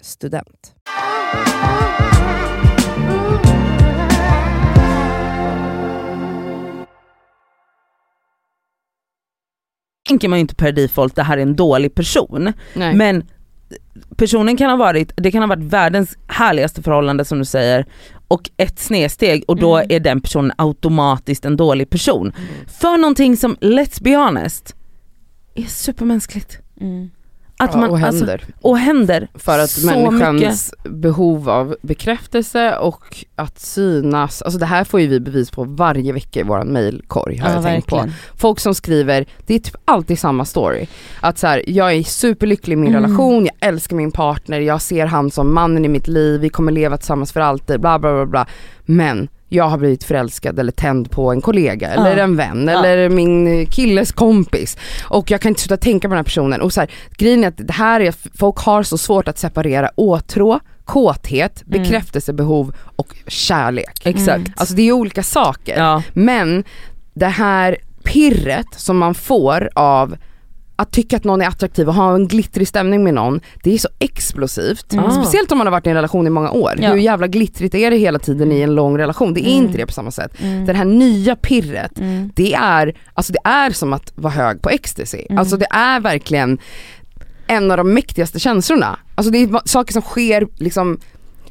[0.00, 0.74] student.
[10.08, 12.52] tänker man ju inte per default det här är en dålig person.
[12.74, 12.94] Nej.
[12.94, 13.24] Men
[14.16, 17.86] personen kan ha varit, det kan ha varit världens härligaste förhållande som du säger
[18.28, 19.86] och ett snedsteg och då Mm.
[19.90, 22.32] är den personen automatiskt en dålig person.
[22.66, 24.74] För någonting som, let's be honest,
[25.54, 26.58] är supermänskligt.
[26.80, 27.10] Mm.
[27.56, 28.44] Att ja, man, och alltså, händer.
[28.60, 29.28] och händer.
[29.34, 35.06] För att så människans behov av bekräftelse och att synas, alltså det här får ju
[35.06, 38.08] vi bevis på varje vecka i våran mailkorg har Ja, jag tänkt på.
[38.36, 40.86] Folk som skriver, det är typ alltid samma story.
[41.20, 43.02] Att så här, jag är superlycklig i min Mm.
[43.02, 46.72] relation, jag älskar min partner, jag ser han som mannen i mitt liv, vi kommer
[46.72, 48.46] leva tillsammans för alltid, bla bla bla bla.
[48.84, 52.22] Men jag har blivit förälskad eller tänd på en kollega eller Ja.
[52.22, 52.78] en vän Ja.
[52.84, 54.76] eller min killes kompis.
[55.04, 56.60] Och jag kan inte sluta tänka på den här personen.
[56.60, 59.90] Och så här, grejen är att det här är, folk har så svårt att separera
[59.96, 61.82] åtrå, kåthet, Mm.
[61.82, 64.00] bekräftelsebehov och kärlek.
[64.06, 64.28] Exakt.
[64.38, 64.52] Mm.
[64.56, 65.78] Alltså det är olika saker.
[65.78, 66.02] Ja.
[66.12, 66.64] Men
[67.14, 70.16] det här pirret som man får av
[70.76, 73.78] att tycka att någon är attraktiv och ha en glittrig stämning med någon, det är
[73.78, 74.92] så explosivt.
[74.92, 75.10] Mm.
[75.10, 76.72] Speciellt om man har varit i en relation i många år.
[76.78, 76.90] Ja.
[76.90, 79.34] Hur jävla glittrigt är det hela tiden i en lång relation?
[79.34, 79.64] Det är Mm.
[79.66, 80.32] inte det på samma sätt.
[80.42, 80.66] Mm.
[80.66, 82.30] Det här nya pirret, Mm.
[82.36, 85.22] det är, alltså det är som att vara hög på ecstasy.
[85.28, 85.38] Mm.
[85.38, 86.58] Alltså det är verkligen
[87.46, 88.98] en av de mäktigaste känslorna.
[89.14, 90.98] Alltså det är saker som sker liksom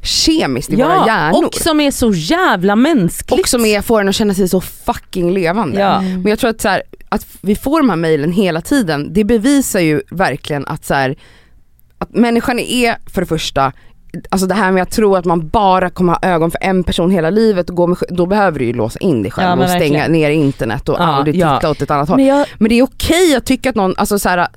[0.04, 1.44] kemiskt i våra hjärnor.
[1.46, 3.40] och som är så jävla mänskligt.
[3.40, 5.80] Och som är, får en att känna sig så fucking levande.
[5.80, 5.98] Ja.
[5.98, 6.22] Mm.
[6.22, 9.24] Men jag tror att, så här, att vi får de här mejlen hela tiden, det
[9.24, 11.16] bevisar ju verkligen att, så här,
[11.98, 13.72] att människan är för det första
[14.30, 17.10] Alltså det här med att tro att man bara kommer ha ögon för en person
[17.10, 19.70] hela livet och gå med, då behöver du ju låsa in dig själv Ja, och
[19.70, 20.12] stänga verkligen.
[20.12, 21.56] ner internet och Ja, aldrig ja.
[21.56, 22.16] titta åt ett annat håll.
[22.16, 24.48] Men jag, Men det är okej att tycka att någon, alltså så här,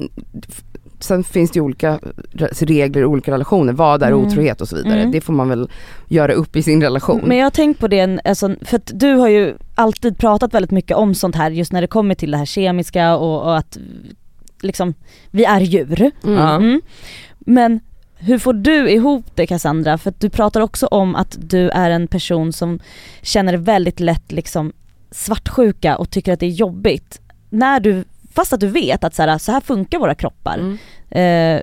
[0.99, 1.99] sen finns det ju olika
[2.33, 4.19] re- regler i olika relationer, vad är Mm.
[4.27, 4.99] otrohet och så vidare.
[4.99, 5.11] Mm.
[5.11, 5.69] Det får man väl
[6.07, 7.21] göra upp i sin relation.
[7.25, 10.71] men jag har tänkt på det, alltså, för att du har ju alltid pratat väldigt
[10.71, 13.77] mycket om sånt här just när det kommer till det här kemiska och, och att
[14.61, 14.93] liksom,
[15.31, 16.11] vi är djur.
[16.23, 16.37] Mm.
[16.39, 16.81] Mm.
[17.39, 17.79] Men
[18.19, 19.97] hur får du ihop det Cassandra?
[19.97, 22.79] För att du pratar också om att du är en person som
[23.21, 24.73] känner väldigt lätt liksom
[25.11, 27.21] svartsjuka och tycker att det är jobbigt.
[27.49, 28.03] När du,
[28.37, 30.57] fast att du vet att så här, så här funkar våra kroppar.
[30.57, 30.77] Mm.
[31.09, 31.61] Eh,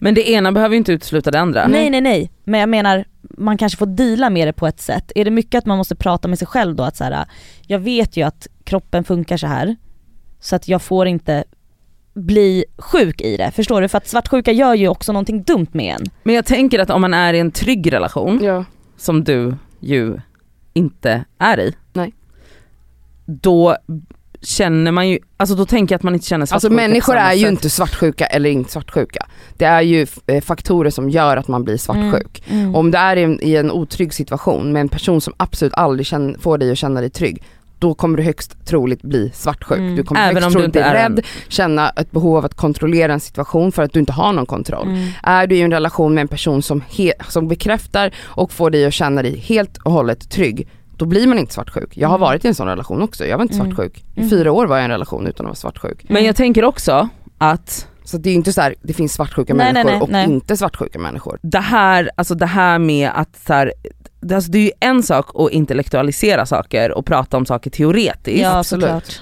[0.00, 1.66] Men det ena behöver ju inte utesluta det andra.
[1.68, 3.04] nej nej nej, men jag menar
[3.38, 5.12] man kanske får deala med det på ett sätt.
[5.14, 7.24] Är det mycket att man måste prata med sig själv då att så här,
[7.66, 9.76] jag vet ju att kroppen funkar så här
[10.40, 11.44] så att jag får inte
[12.14, 13.88] bli sjuk i det, förstår du?
[13.88, 16.06] För att svartsjuka gör ju också någonting dumt med en.
[16.22, 18.64] Men jag tänker att om man är i en trygg relation, Ja.
[18.96, 20.18] som du ju
[20.72, 21.74] inte är i.
[21.92, 22.12] Nej.
[23.26, 23.76] Då
[24.42, 27.16] känner man ju, alltså då tänker jag att man inte känner Alltså svartsjuka på människor
[27.16, 29.26] är ju inte svartsjuka eller inte svartsjuka.
[29.56, 32.42] Det är ju eh, faktorer som gör att man blir svartsjuk.
[32.48, 32.74] Mm.
[32.74, 36.06] Om det är i en, i en otrygg situation med en person som absolut aldrig
[36.06, 37.42] känner, får dig att känna dig trygg,
[37.78, 39.78] då kommer du högst troligt bli svartsjuk.
[39.78, 39.96] Mm.
[39.96, 42.54] Du kommer Även högst om du troligt bli rädd, en- känna ett behov av att
[42.54, 44.88] kontrollera en situation för att du inte har någon kontroll.
[44.88, 45.08] Mm.
[45.22, 46.82] Är du i en relation med en person som,
[47.28, 50.68] som bekräftar och får dig att känna dig helt och hållet trygg,
[51.02, 51.96] då blir man inte svartsjuk.
[51.96, 52.20] Jag har Mm.
[52.26, 53.66] varit i en sån relation också, jag var inte Mm.
[53.66, 54.04] svartsjuk.
[54.14, 54.30] I Mm.
[54.30, 56.04] fyra år var jag i en relation utan att vara svartsjuk.
[56.08, 59.72] Men jag tänker också att Så det är inte så här, det finns svartsjuka Nej,
[59.72, 60.24] nej, människor nej, och nej.
[60.24, 61.38] inte svartsjuka människor.
[61.42, 63.72] det här, alltså det här med att så här,
[64.20, 68.40] det, alltså det är ju en sak att intellektualisera saker och prata om saker teoretiskt.
[68.42, 68.84] Ja absolut.
[68.84, 69.20] såklart.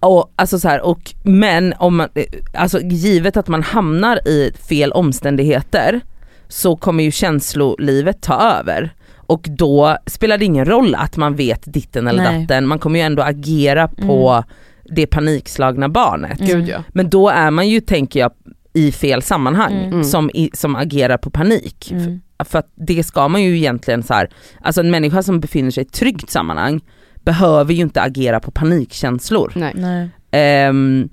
[0.00, 2.08] Och, alltså så här, och, men om man,
[2.54, 6.00] alltså givet att man hamnar i fel omständigheter
[6.48, 8.94] så kommer ju känslolivet ta över.
[9.26, 12.40] Och då spelar det ingen roll att man vet ditten eller Nej.
[12.40, 14.44] datten, man kommer ju ändå agera på
[14.84, 16.40] det panikslagna barnet.
[16.40, 16.82] Mm.
[16.88, 18.32] Men då är man ju, tänker jag,
[18.72, 19.92] i fel sammanhang Mm.
[19.92, 20.04] Mm.
[20.04, 21.92] som, i, som agerar på panik.
[21.92, 22.20] Mm.
[22.44, 24.28] För att det ska man ju egentligen så här,
[24.60, 26.80] alltså en människa som befinner sig i ett tryggt sammanhang
[27.24, 29.52] behöver ju inte agera på panikkänslor.
[29.56, 29.72] Nej.
[29.76, 30.08] Nej.
[30.30, 31.08] Ehm,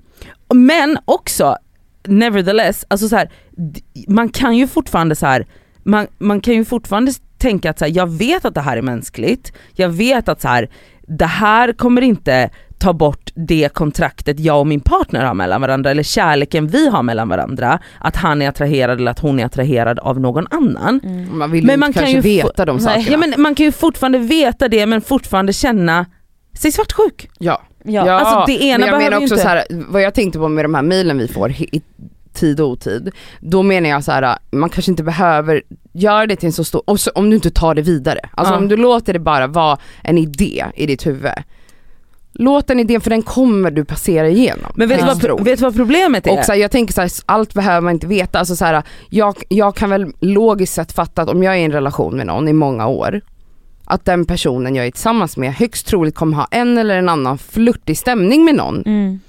[0.54, 1.56] men också,
[2.04, 3.30] nevertheless, alltså så här,
[4.08, 5.46] man kan ju fortfarande så här,
[5.82, 7.12] man, man kan ju fortfarande
[7.44, 10.48] tänka att så här, jag vet att det här är mänskligt, jag vet att så
[10.48, 10.68] här,
[11.06, 15.90] det här kommer inte ta bort det kontraktet jag och min partner har mellan varandra
[15.90, 19.98] eller kärleken vi har mellan varandra, att han är attraherad eller att hon är attraherad
[19.98, 21.00] av någon annan.
[21.04, 21.38] Mm.
[21.38, 23.04] Man vill Men ju man kan kanske ju veta de sakerna.
[23.10, 26.06] Ja men man kan ju fortfarande veta det men fortfarande känna
[26.60, 27.28] sig svartsjuk.
[27.38, 27.62] ja.
[27.86, 28.10] Ja.
[28.12, 30.48] Alltså det ena men jag behöver menar också inte- så här, vad jag tänkte på
[30.48, 31.52] med de här mejlen vi får
[32.34, 36.46] tid och otid, då menar jag så här, man kanske inte behöver göra det till
[36.46, 38.18] en så stor, och så, om du inte tar det vidare.
[38.34, 38.58] Alltså Ja.
[38.58, 41.32] om du låter det bara vara en idé i ditt huvud.
[42.36, 44.72] Låt den idén, för den kommer du passera igenom.
[44.74, 45.14] Men vet, Ja.
[45.14, 46.38] du vad, vet du vad problemet är?
[46.38, 48.38] Och så här, jag tänker så här, allt behöver man inte veta.
[48.38, 51.64] Alltså så här, jag, jag kan väl logiskt sett fatta att om jag är i
[51.64, 53.20] en relation med någon i många år,
[53.84, 57.38] att den personen jag är tillsammans med högst troligt kommer ha en eller en annan
[57.38, 58.82] flörtig stämning med någon.
[58.86, 59.20] Mm.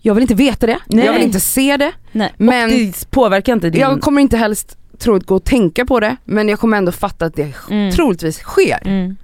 [0.00, 1.04] Jag vill inte veta det, Nej.
[1.06, 2.32] jag vill inte se det, Nej.
[2.36, 3.80] men det påverkar inte din...
[3.80, 7.24] jag kommer inte helst troligt gå och tänka på det, men jag kommer ändå fatta
[7.24, 7.92] att det Mm.
[7.92, 8.78] troligtvis sker.
[8.84, 9.16] Mm.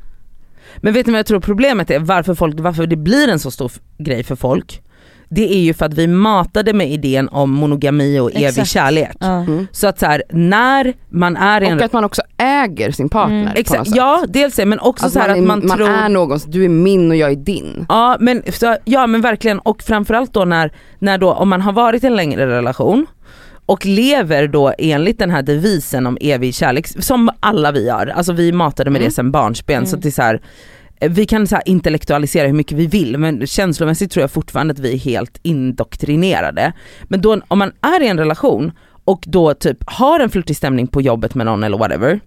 [0.77, 1.99] Men vet ni vad jag tror problemet är?
[1.99, 4.83] Varför, folk, varför det blir en så stor grej för folk?
[5.35, 8.69] Det är ju för att vi matade med idén om monogami och evig Exakt.
[8.69, 9.11] kärlek.
[9.21, 9.67] Mm.
[9.73, 11.79] Så att så här, när man är i en...
[11.79, 13.45] Och att man också äger sin partner Mm.
[13.47, 13.97] på något Exakt, sätt.
[13.97, 15.89] ja dels det men också Alltså så här man, att är, man, man tror...
[15.89, 17.87] är någon, du är min och jag är din.
[17.89, 21.73] Ja men, så, ja men verkligen och framförallt då när, när då om man har
[21.73, 23.07] varit i en längre relation
[23.67, 28.33] och lever då enligt den här devisen om evig kärlek som alla vi gör, alltså
[28.33, 29.09] vi matade med Mm.
[29.09, 29.87] det sen barnsben Mm.
[29.87, 30.41] så att det är så här,
[31.09, 34.79] vi kan så här intellektualisera hur mycket vi vill men känslomässigt tror jag fortfarande att
[34.79, 36.73] vi är helt indoktrinerade.
[37.05, 38.73] Men då om man är i en relation
[39.05, 42.21] och då typ har en flörtig stämning på jobbet med någon eller whatever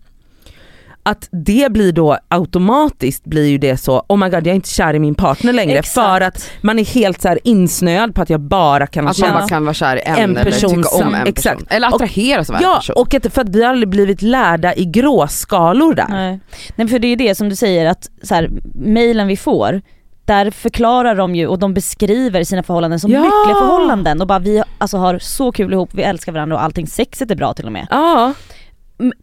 [1.10, 4.70] att det blir då automatiskt blir ju det så, oh my god jag är inte
[4.70, 5.93] kär i min partner längre Exakt.
[5.93, 9.28] för att man är helt så här insnöad på att jag bara kan Att man
[9.28, 11.56] känna bara kan vara kär i en, en eller person tycka om som- en exakt.
[11.58, 11.67] person.
[11.70, 12.96] Eller attraheras av en Ja person.
[12.98, 16.08] och att, för att vi har aldrig blivit lärda i gråskalor där.
[16.10, 16.39] Nej.
[16.76, 18.50] Nej för det är det som du säger att så här,
[18.86, 19.82] mailen vi får
[20.26, 23.17] där förklarar de ju och de beskriver sina förhållanden som Ja.
[23.20, 26.88] lyckliga förhållanden och bara vi alltså, har så kul ihop, vi älskar varandra och allting,
[26.88, 27.88] sexet är bra till och med.
[27.89, 28.34] Ja,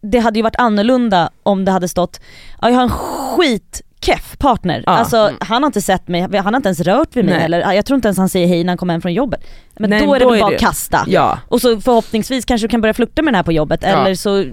[0.01, 2.19] Det hade ju varit annorlunda om det hade stått,
[2.61, 4.91] ja jag har en skitkeff partner, Ja.
[4.91, 5.35] alltså Mm.
[5.39, 7.43] han har inte sett mig, han har inte ens rört vid mig Nej.
[7.45, 9.41] eller jag tror inte ens han säger hej när han kommer hem från jobbet.
[9.79, 11.03] Men Nej, då är det väl bara att kasta.
[11.07, 11.39] ja.
[11.47, 13.87] Och så förhoppningsvis kanske du kan börja flirta med den här på jobbet Ja.
[13.89, 14.45] eller så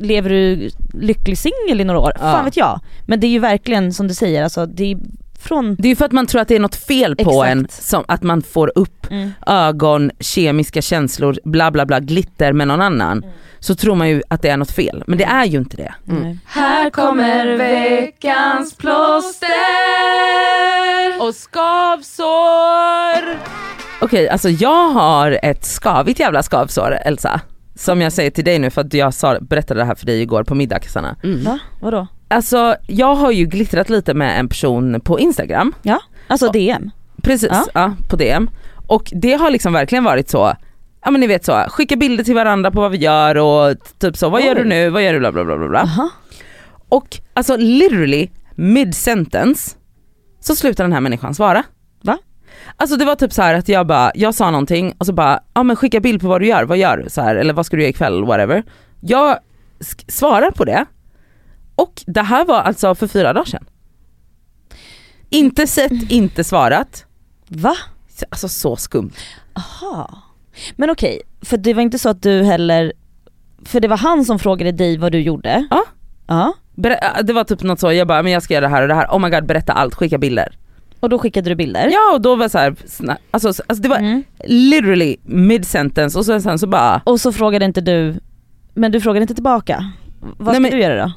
[0.00, 2.20] lever du lycklig singel i några år, Ja.
[2.20, 2.80] fan vet jag.
[3.06, 4.98] Men det är ju verkligen som du säger, alltså det är
[5.40, 5.76] från...
[5.78, 7.50] Det är ju för att man tror att det är något fel på Exakt.
[7.52, 9.32] en, som att man får upp Mm.
[9.46, 13.24] ögon, kemiska känslor, bla bla bla, glitter med någon annan.
[13.58, 15.94] Så tror man ju att det är något fel, men det är ju inte det.
[16.08, 16.38] Mm.
[16.46, 19.48] Här kommer veckans plåster
[21.20, 23.38] och skavsår.
[24.00, 27.40] Okej, alltså jag har ett skavigt jävla skavsår Elsa.
[27.74, 30.22] Som jag säger till dig nu för att jag sa, berättade det här för dig
[30.22, 31.16] igår på middagsarna.
[31.22, 31.44] Mm.
[31.44, 31.58] Va?
[31.80, 32.06] Vadå?
[32.30, 35.74] Alltså jag har ju glittrat lite med en person på Instagram,
[36.26, 36.52] Alltså Ja.
[36.52, 36.90] DM?
[37.22, 37.66] precis, Ja.
[37.74, 37.92] ja.
[38.10, 38.50] på DM.
[38.86, 40.52] Och det har liksom verkligen varit så,
[41.04, 44.16] ja men ni vet så, skicka bilder till varandra på vad vi gör och typ
[44.16, 45.68] så, vad gör du nu, vad gör du bla bla bla bla.
[45.68, 45.80] bla.
[45.82, 46.10] Aha.
[46.88, 49.76] Och alltså literally mid sentence
[50.40, 51.62] så slutar den här människan svara.
[52.02, 52.18] Va?
[52.76, 55.40] Alltså det var typ så här att jag bara, jag sa någonting och så bara,
[55.54, 57.10] ja men skicka bild på vad du gör, vad gör du?
[57.10, 58.62] Så här, eller vad ska du göra ikväll, whatever.
[59.00, 59.38] Jag
[60.08, 60.84] svarar på det
[61.82, 63.64] och det här var alltså för fyra dagar sedan.
[65.30, 67.04] Inte sett, inte svarat.
[67.48, 67.74] Va?
[68.30, 69.12] Alltså så skumt.
[69.54, 70.22] Aha.
[70.76, 72.92] Men okej, för det var inte så att du heller,
[73.64, 75.66] för det var han som frågade dig vad du gjorde?
[75.70, 75.84] Ja.
[76.26, 76.52] Ja.
[76.74, 78.88] Ber- det var typ något så, jag bara, men jag ska göra det här och
[78.88, 80.56] det här, oh my god berätta allt, skicka bilder.
[81.00, 81.88] Och då skickade du bilder?
[81.92, 84.22] Ja och då var så här, sna- alltså, alltså det var Mm.
[84.44, 88.14] literally mid sentence och sen, sen så bara Och så frågade inte du,
[88.74, 89.92] men du frågade inte tillbaka?
[90.20, 91.12] Vad Nej, ska men- du göra då?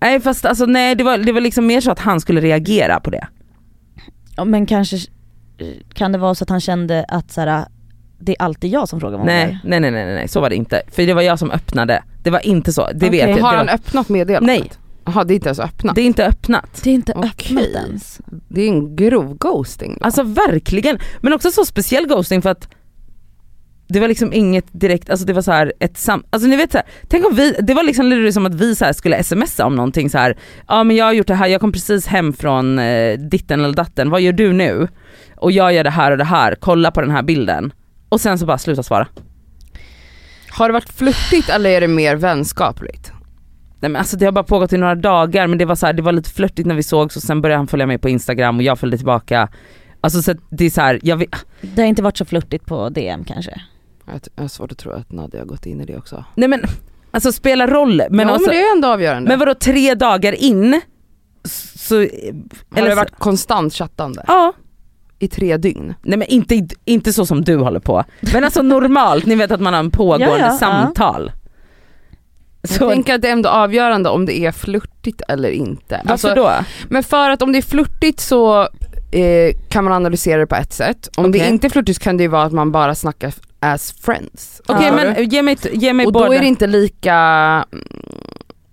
[0.00, 3.00] Nej fast alltså nej det var, det var liksom mer så att han skulle reagera
[3.00, 3.26] på det.
[4.36, 4.96] Ja, men kanske
[5.94, 7.64] kan det vara så att han kände att så här,
[8.18, 10.82] det är alltid jag som frågar Nej, nej nej nej nej så var det inte.
[10.90, 12.02] För det var jag som öppnade.
[12.22, 13.10] Det var inte så, det Okej.
[13.10, 13.44] vet jag.
[13.44, 14.60] Har han var, öppnat meddelandet?
[14.60, 14.70] Nej.
[15.04, 15.94] Jaha det är inte ens öppnat.
[15.94, 16.80] det är inte öppnat.
[16.84, 17.30] Det är inte Okej.
[17.30, 18.20] öppnat ens.
[18.48, 19.96] Det är en grov ghosting.
[20.00, 20.06] Då.
[20.06, 20.98] Alltså verkligen.
[21.20, 22.68] Men också så speciell ghosting för att
[23.88, 26.72] det var liksom inget direkt, alltså det var så här ett sam, alltså ni vet
[26.72, 29.22] så här, tänk om vi, det var liksom literally som att vi så här skulle
[29.22, 30.36] smsa om någonting så här.
[30.68, 33.74] ja men jag har gjort det här, jag kom precis hem från eh, ditten eller
[33.74, 34.88] datten, vad gör du nu?
[35.36, 37.72] Och jag gör det här och det här, kolla på den här bilden.
[38.08, 39.06] Och sen så bara sluta svara.
[40.50, 43.12] Har det varit flörtigt eller är det mer vänskapligt?
[43.80, 45.92] Nej men alltså det har bara pågått i några dagar men det var så här,
[45.92, 48.56] det var lite flörtigt när vi sågs och sen började han följa mig på instagram
[48.56, 49.48] och jag följde tillbaka.
[50.00, 52.88] Alltså så det är så här, jag vet, Det har inte varit så flörtigt på
[52.88, 53.60] DM kanske?
[54.06, 56.24] Jag jag har svårt att tro att Nadia har gått in i det också.
[56.34, 56.62] nej men
[57.10, 59.28] alltså spela roll men ja, alltså, men det är ändå avgörande.
[59.28, 60.80] men vadå tre dagar in?
[61.78, 62.02] Så, har
[62.74, 64.52] eller det så- varit konstant chattande ja,
[65.18, 65.94] i tre dygn?
[66.02, 68.04] nej men inte, inte så som du håller på.
[68.32, 70.58] Men alltså normalt, ni vet att man har en pågående Ja, ja, ja.
[70.58, 71.32] samtal.
[72.62, 76.00] Jag Så, tänker att det är ändå avgörande om det är flörtigt eller inte.
[76.04, 76.50] varför Alltså, då?
[76.88, 78.60] men för att om det är flörtigt så
[79.12, 81.08] eh, kan man analysera det på ett sätt.
[81.16, 81.50] Om det Okej.
[81.50, 84.60] inte är flörtigt så kan det ju vara att man bara snackar as friends.
[84.66, 85.24] Okej Förstår men du?
[85.24, 86.26] ge mig, ge mig Och båda.
[86.26, 87.14] då är det inte lika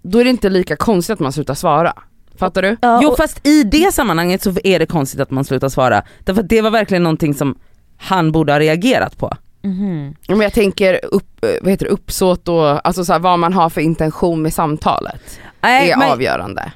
[0.02, 1.94] då är det inte lika konstigt att man slutar svara.
[2.38, 2.78] Fattar du?
[2.82, 6.04] Ja, Jo fast i det sammanhanget så är det konstigt att man slutar svara.
[6.24, 7.56] Därför att det var verkligen någonting som
[7.98, 9.32] han borde ha reagerat på.
[9.62, 10.16] Mhm.
[10.28, 13.54] Men jag tänker upp, eh, vad heter det, uppsåt och alltså så här, vad man
[13.54, 16.72] har för intention med samtalet Nej, är men, avgörande.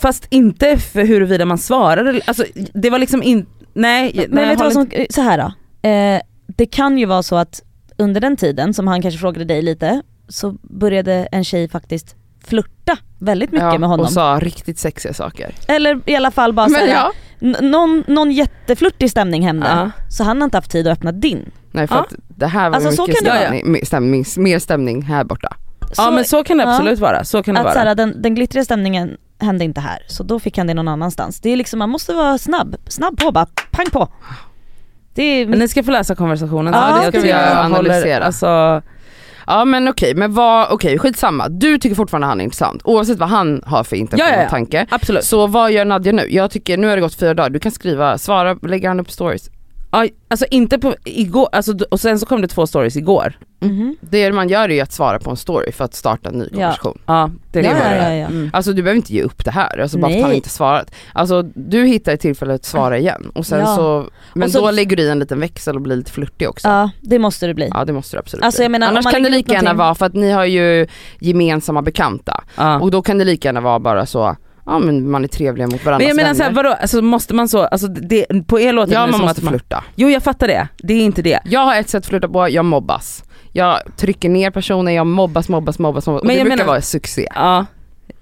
[0.00, 2.44] fast inte för huruvida man svarar, eller- alltså
[2.74, 4.12] det var liksom inte, nej.
[4.14, 5.88] Men nej, vet du jag vad som, så här då.
[5.88, 6.20] eh,
[6.56, 7.62] det kan ju vara så att
[7.96, 12.96] under den tiden som han kanske frågade dig lite så började en tjej faktiskt flirta
[13.18, 14.06] väldigt mycket Ja, med honom.
[14.06, 15.54] Och sa riktigt sexiga saker.
[15.68, 17.60] Eller i alla fall bara säga, ja.
[17.60, 19.90] någon, någon jätteflörtig stämning hände Ja.
[20.10, 21.50] så han har inte haft tid att öppna din.
[21.70, 22.00] Nej för Ja.
[22.00, 25.56] att det här var Alltså, så mycket stämning, mer stämning, mer stämning här borta.
[25.96, 26.70] ja men så kan det ja.
[26.74, 27.74] absolut vara, så kan det att vara.
[27.74, 30.88] så här, den, den glittriga stämningen hände inte här, så då fick han det någon
[30.88, 31.40] annanstans.
[31.40, 34.08] Det är liksom, man måste vara snabb, snabb på bara, pang på.
[35.18, 36.74] Är, Men ni ska få läsa konversationen.
[36.74, 38.24] Ja, det ska vi göra analysera.
[38.24, 38.82] Alltså,
[39.50, 41.48] Ja men okej, men vad, okej skitsamma.
[41.48, 44.86] Du tycker fortfarande han är intressant oavsett vad han har för intention Ja, ja, tanke.
[44.90, 45.24] absolut.
[45.24, 46.26] Så vad gör Nadja nu?
[46.28, 49.10] Jag tycker, nu har det gått fyra dagar, du kan skriva, svara, lägger han upp
[49.10, 49.50] stories?
[49.90, 53.38] Ja, alltså inte på igår, alltså, och sen så kom det två stories igår.
[53.60, 53.96] Mhm.
[54.00, 56.48] Det man gör är ju att svara på en story för att starta en ny
[56.48, 56.98] konversation.
[57.06, 58.16] Ja, det Ja, ja, vara ja, det.
[58.18, 58.26] ja.
[58.26, 58.50] Mm.
[58.52, 60.90] Alltså du behöver inte ge upp det här, alltså bara för att han inte svarat.
[61.12, 63.76] Alltså du hittar ett tillfälle att svara igen och sen Ja.
[63.76, 66.48] så, men Och så- då lägger du i en liten växel och blir lite flörtig
[66.48, 66.68] också.
[66.68, 67.70] Ja det måste det bli.
[67.74, 68.64] Ja det måste du absolut Alltså, bli.
[68.64, 70.30] jag menar, om Annars man kan det lika upp gärna någonting- vara, för att ni
[70.30, 70.86] har ju
[71.20, 72.80] gemensamma bekanta Ja.
[72.80, 74.36] och då kan det lika gärna vara bara så,
[74.68, 76.62] ja men man är trevliga mot varandras Men jag menar såhär, vänner.
[76.62, 79.38] vadå, alltså måste man så, alltså det, på er låter Ja det man som måste
[79.38, 79.84] att man, flirta.
[79.94, 81.40] Jo jag fattar det, det är inte det.
[81.44, 83.24] Jag har ett sätt att flirta på, jag mobbas.
[83.52, 86.20] Jag trycker ner personer, jag mobbas, mobbas, mobbas, mobbas.
[86.22, 87.28] och Men det jag brukar menar- vara succé.
[87.34, 87.66] Ja.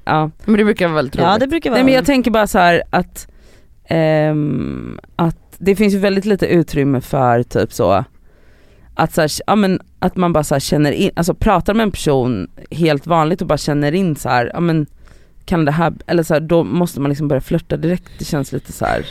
[0.05, 0.30] ja.
[0.44, 1.26] Men det brukar vara väldigt roligt.
[1.28, 1.78] Ja det brukar vara.
[1.78, 3.28] Nej men jag tänker bara så här att,
[3.88, 8.05] ehm, att det finns ju väldigt lite utrymme för typ så
[8.94, 11.84] att, så här, ja, men, att man bara så här känner in, alltså pratar med
[11.84, 14.86] en person helt vanligt och bara känner in så här, ja men
[15.47, 18.53] kan det här, eller så här, då måste man liksom börja flirta direkt, det känns
[18.53, 19.07] lite så här.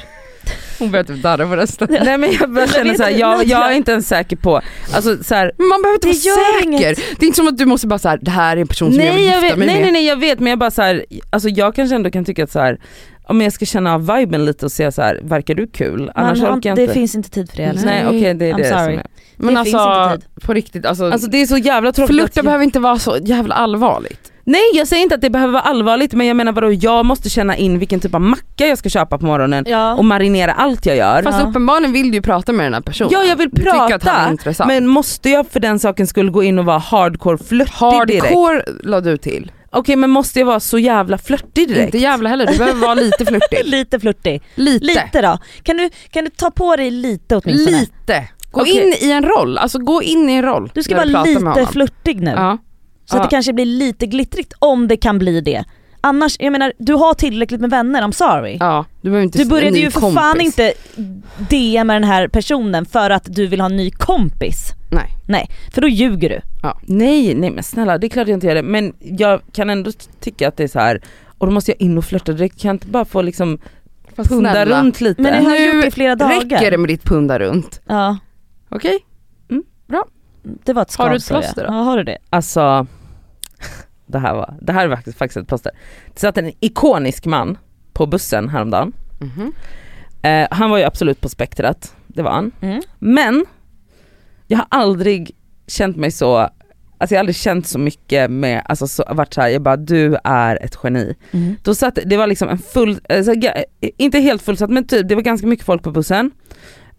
[0.80, 1.88] Hon börjar typ darra på rösten.
[2.06, 4.36] Nej men jag bara känner vet så här, inte, jag, jag är inte ens säker
[4.36, 4.62] på,
[4.94, 6.68] alltså så här, man behöver inte Det vara säker.
[6.68, 6.98] inget.
[7.20, 9.04] Det är inte som att du måste bara säga det här är en person som
[9.04, 9.84] jag vill nej, jag gifta vet, mig nej med.
[9.84, 12.44] nej nej jag vet men jag bara så här, alltså jag kanske ändå kan tycka
[12.44, 12.80] att så här,
[13.28, 16.12] om jag ska känna av viben lite och se så här, verkar du kul?
[16.16, 16.94] Annars Man har, orkar jag det inte.
[16.94, 17.86] finns inte tid för det eller?
[17.86, 18.96] Nej okej det är I'm det som sorry.
[18.96, 19.06] är.
[19.38, 22.46] Men det finns alltså på riktigt, alltså, Alltså det är så jävla tråkigt flirta att-
[22.46, 24.32] behöver inte vara så jävla allvarligt.
[24.48, 27.30] Nej jag säger inte att det behöver vara allvarligt men jag menar vadå jag måste
[27.30, 29.94] känna in vilken typ av macka jag ska köpa på morgonen Ja.
[29.96, 31.24] och marinera allt jag gör.
[31.24, 31.48] Fast Ja.
[31.50, 33.10] uppenbarligen vill du ju prata med den här personen.
[33.14, 34.36] Ja jag vill Du prata
[34.68, 38.24] men måste jag för den saken skulle gå in och vara hardcore flörtig direkt?
[38.26, 39.52] Hardcore la du till.
[39.72, 41.86] Okej men måste jag vara så jävla flörtig direkt?
[41.86, 43.60] Inte jävla heller, du behöver vara lite flörtig.
[43.66, 44.44] Lite flörtig.
[44.56, 44.86] Lite.
[44.86, 45.38] Lite då.
[45.64, 47.80] Kan du, kan du ta på dig lite åtminstone?
[47.80, 48.28] Lite.
[48.52, 48.84] Gå Okej.
[49.02, 50.72] in i en roll, alltså gå in i en roll.
[50.74, 52.32] Du ska vara lite flörtig nu.
[52.36, 52.58] Ja.
[53.06, 53.24] Så att Ja.
[53.24, 55.64] det kanske blir lite glittrigt om det kan bli det.
[56.02, 58.58] Annars, jag menar du har tillräckligt med vänner, I'm sorry.
[58.60, 60.20] ja, du inte Du började ju för kompis.
[60.22, 60.74] fan inte
[61.50, 64.72] DM med den här personen för att du vill ha en ny kompis.
[64.92, 65.10] Nej.
[65.28, 66.42] Nej, för då ljuger du.
[66.82, 69.92] Nej, nej men snälla det är klart jag inte gör det men jag kan ändå
[70.20, 71.02] tycka att det är så här
[71.38, 73.58] och då måste jag in och flörta direkt, kan jag inte bara få liksom
[74.16, 75.22] Fast punda snälla, runt lite?
[75.22, 76.40] Men ni har Nu gjort det i flera dagar.
[76.42, 77.82] räcker det med ditt punda runt.
[77.86, 78.18] Ja,
[78.70, 79.00] Okej?
[80.66, 81.72] det var ett Har du ett plåster ja.
[81.72, 81.74] då?
[81.78, 82.18] Ja, har du det?
[82.30, 82.88] Alltså,
[84.06, 85.72] det här var, det här är faktiskt, faktiskt ett plåster.
[86.14, 87.58] Det satt en ikonisk man
[87.94, 88.94] på bussen häromdagen.
[89.20, 89.54] Mhm.
[90.22, 92.52] Eh, han var ju absolut på spektrat, det var han.
[92.62, 92.82] Mm.
[93.00, 93.46] Men
[94.48, 95.32] jag har aldrig
[95.68, 99.42] känt mig så, alltså jag har aldrig känt så mycket med, alltså så, varit så
[99.42, 101.16] här, jag bara du är ett geni.
[101.32, 101.56] Mm.
[101.64, 103.34] Då satt, det var liksom en full, alltså,
[103.98, 106.32] inte helt fullsatt men typ det var ganska mycket folk på bussen.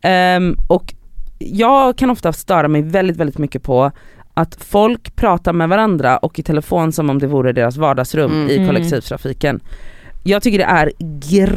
[0.01, 0.95] Ehm, och
[1.39, 3.93] jag kan ofta störa mig väldigt väldigt mycket på
[4.37, 8.51] att folk pratar med varandra och i telefon som om det vore deras vardagsrum Mm.
[8.51, 8.67] i Mm.
[8.69, 9.61] kollektivtrafiken.
[10.23, 10.93] Jag tycker det är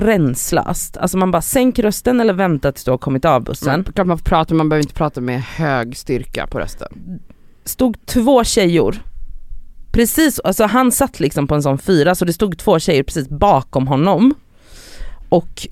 [0.03, 0.97] gränslöst.
[0.97, 3.84] Alltså man bara sänker rösten eller väntar tills du har kommit av bussen.
[3.86, 7.19] Men, klart man får prata, man behöver inte prata med hög styrka på rösten.
[7.65, 8.95] Stod två tjejor,
[9.91, 13.30] precis, alltså han satt liksom på en sån fyra så det stod två tjejer precis
[13.30, 14.34] bakom honom.
[15.30, 15.67] Och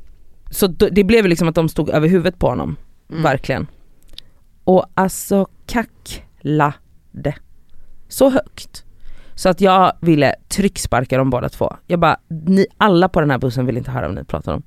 [0.51, 2.75] så det blev liksom att de stod över huvudet på honom.
[3.11, 3.23] Mm.
[3.23, 3.67] Verkligen.
[4.63, 5.47] Och alltså
[7.17, 7.35] kacklade.
[8.07, 8.83] Så högt.
[9.35, 11.75] Så att jag ville trycksparka dem båda två.
[11.87, 14.63] Jag bara, ni alla på den här bussen vill inte höra vad ni pratar om.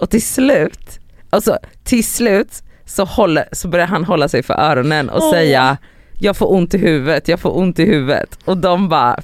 [0.00, 1.00] Och till slut,
[1.30, 5.32] alltså till slut så, håller, så börjar han hålla sig för öronen och Åh.
[5.32, 5.78] säga
[6.20, 8.38] jag får ont i huvudet, jag får ont i huvudet.
[8.44, 9.16] Och de bara,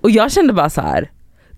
[0.00, 1.10] och jag kände bara så här.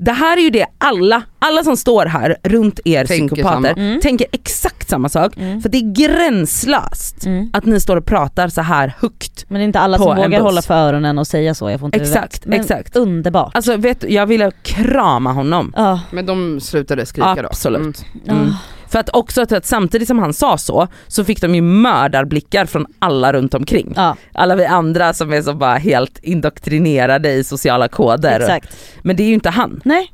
[0.04, 3.74] Det här är ju det alla, alla som står här runt er Tänker psykopater.
[3.76, 4.00] Mm.
[4.00, 5.36] tänker exakt samma sak.
[5.36, 5.62] Mm.
[5.62, 7.50] För det är gränslöst Mm.
[7.52, 9.44] att ni står och pratar så här högt.
[9.48, 11.86] Men det är inte alla som vågar hålla för öronen och säga så, jag får
[11.86, 12.46] inte Exakt.
[12.46, 12.96] Men exakt.
[12.96, 13.54] underbart.
[13.54, 15.72] Alltså vet jag ville krama honom.
[15.76, 16.00] Ja.
[16.10, 17.48] Men de slutade skrika då?
[17.48, 18.04] Absolut.
[18.28, 18.52] Mm.
[18.94, 19.04] Mm.
[19.04, 22.66] För att också att, att samtidigt som han sa så, så fick de ju mördarblickar
[22.66, 23.92] från alla runt omkring.
[23.96, 28.40] Ja, Alla vi andra som är så bara helt indoktrinerade i sociala koder.
[28.40, 28.76] exakt.
[29.02, 29.80] Men det är ju inte han.
[29.84, 30.12] Nej,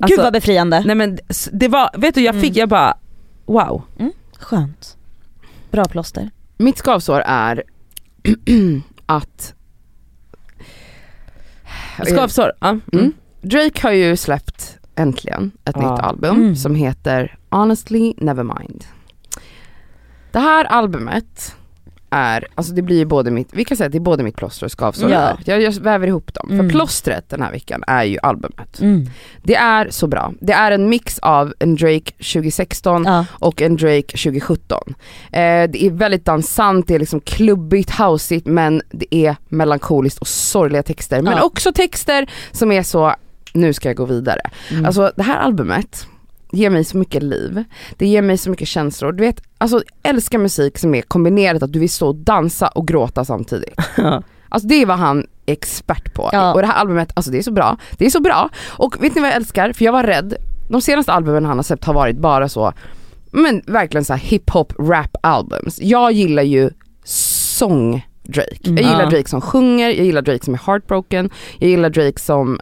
[0.00, 0.82] Alltså, gud vad befriande.
[0.86, 1.18] Nej men
[1.52, 2.58] det var, vet du jag fick, Mm.
[2.58, 2.96] jag bara
[3.46, 3.82] wow.
[4.38, 4.96] Skönt.
[5.70, 6.30] Bra plåster.
[6.58, 7.62] Mitt skavsår är
[9.06, 9.54] att
[12.06, 12.78] Skavsår, ja.
[12.92, 13.12] Mm.
[13.40, 15.90] Drake har ju släppt äntligen ett Ja.
[15.92, 16.56] nytt album Mm.
[16.56, 18.84] som heter Honestly Nevermind.
[20.32, 21.54] Det här albumet
[22.10, 24.36] är, alltså det blir ju både mitt, vi kan säga att det är både mitt
[24.36, 25.10] plåster och skavsår.
[25.10, 25.38] Ja.
[25.44, 26.48] Jag, jag väver ihop dem.
[26.50, 26.64] Mm.
[26.66, 28.80] För plåstret den här veckan är ju albumet.
[28.80, 29.06] Mm.
[29.42, 30.32] Det är så bra.
[30.40, 33.24] Det är en mix av en Drake 2016 Ja.
[33.30, 34.94] och en Drake 2017.
[35.32, 35.40] Eh,
[35.70, 40.82] det är väldigt dansant, det är liksom klubbigt, houseigt men det är melankoliskt och sorgliga
[40.82, 41.22] texter.
[41.22, 41.42] Men Ja.
[41.42, 43.14] också texter som är så,
[43.56, 44.40] nu ska jag gå vidare.
[44.70, 44.84] Mm.
[44.84, 46.06] Alltså det här albumet
[46.52, 47.64] ger mig så mycket liv,
[47.96, 49.12] det ger mig så mycket känslor.
[49.12, 52.68] Du vet, alltså jag älskar musik som är kombinerat att du vill stå och dansa
[52.68, 53.74] och gråta samtidigt.
[54.48, 56.30] Alltså det är vad han är expert på.
[56.32, 56.54] Ja.
[56.54, 57.78] Och det här albumet, alltså det är så bra.
[57.98, 58.48] Det är så bra.
[58.66, 59.72] Och vet ni vad jag älskar?
[59.72, 60.34] För jag var rädd,
[60.68, 62.72] de senaste albumen han har släppt har varit bara så,
[63.30, 65.78] men verkligen så här hiphop rap albums.
[65.80, 66.70] Jag gillar ju
[67.04, 68.56] sång Drake.
[68.66, 68.76] Mm.
[68.76, 69.10] Jag gillar Ja.
[69.10, 72.60] Drake som sjunger, jag gillar Drake som är heartbroken, jag gillar Drake som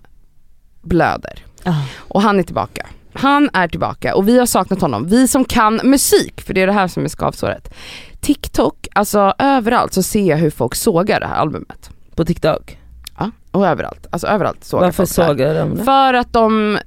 [0.84, 1.44] blöder.
[1.64, 1.74] Ja.
[1.96, 2.86] Och han är tillbaka.
[3.12, 5.06] Han är tillbaka och vi har saknat honom.
[5.06, 7.74] Vi som kan musik, för det är det här som är skavsåret.
[8.20, 11.90] TikTok, alltså överallt så ser jag hur folk sågar det här albumet.
[12.14, 12.78] På TikTok.
[13.18, 14.06] Ja, och överallt.
[14.10, 15.84] Alltså överallt sågar Varför folk sågar de det?
[15.84, 16.80] För att de, eh,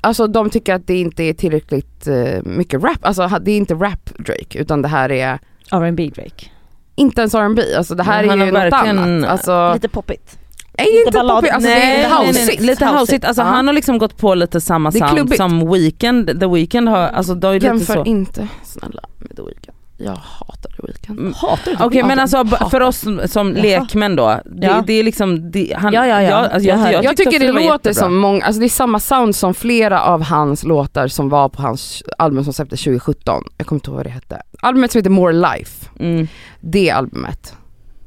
[0.00, 3.74] alltså de tycker att det inte är tillräckligt eh, mycket rap, alltså det är inte
[3.74, 5.38] rap Drake utan det här är
[5.70, 6.46] R&B Drake.
[6.94, 9.30] inte ens R&B alltså det här han är ju något annat.
[9.30, 10.38] Alltså, Lite poppigt.
[10.84, 12.62] Lite inte ballad- alltså det nej, är nej, nej, houseigt.
[12.62, 13.24] lite houseigt.
[13.24, 16.40] Alltså han har liksom gått på lite samma Det är sound som Weekend.
[16.40, 18.04] The Weeknd har, alltså det är lite Jämför så.
[18.04, 19.76] inte snälla med The Weeknd.
[19.96, 21.18] Jag hatar The Weeknd.
[21.18, 21.32] Mm.
[21.36, 22.68] Hatar du Okej men alltså Hatar.
[22.68, 23.62] för oss som, Jaha.
[23.62, 24.82] lekmän då, det, Ja.
[24.86, 26.34] det är liksom, det, han, Ja, ja, ja.
[26.36, 26.92] alltså, Jag hör.
[26.92, 27.94] jag, Jag, tyckte tycker det, var låter jättebra.
[27.94, 31.62] som många, alltså det är samma sound som flera av hans låtar som var på
[31.62, 33.42] hans album som släpptes 2017.
[33.58, 34.42] Jag kommer inte ihåg vad det hette.
[34.62, 36.28] Albumet som heter More Life, Mm.
[36.60, 37.54] det albumet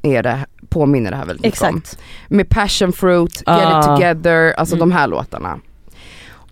[0.02, 0.46] är det,
[0.78, 1.82] påminner det här väldigt mycket om.
[2.28, 3.80] Med Passion Fruit, Get Ah.
[3.80, 4.88] It Together, alltså Mm.
[4.88, 5.58] de här låtarna.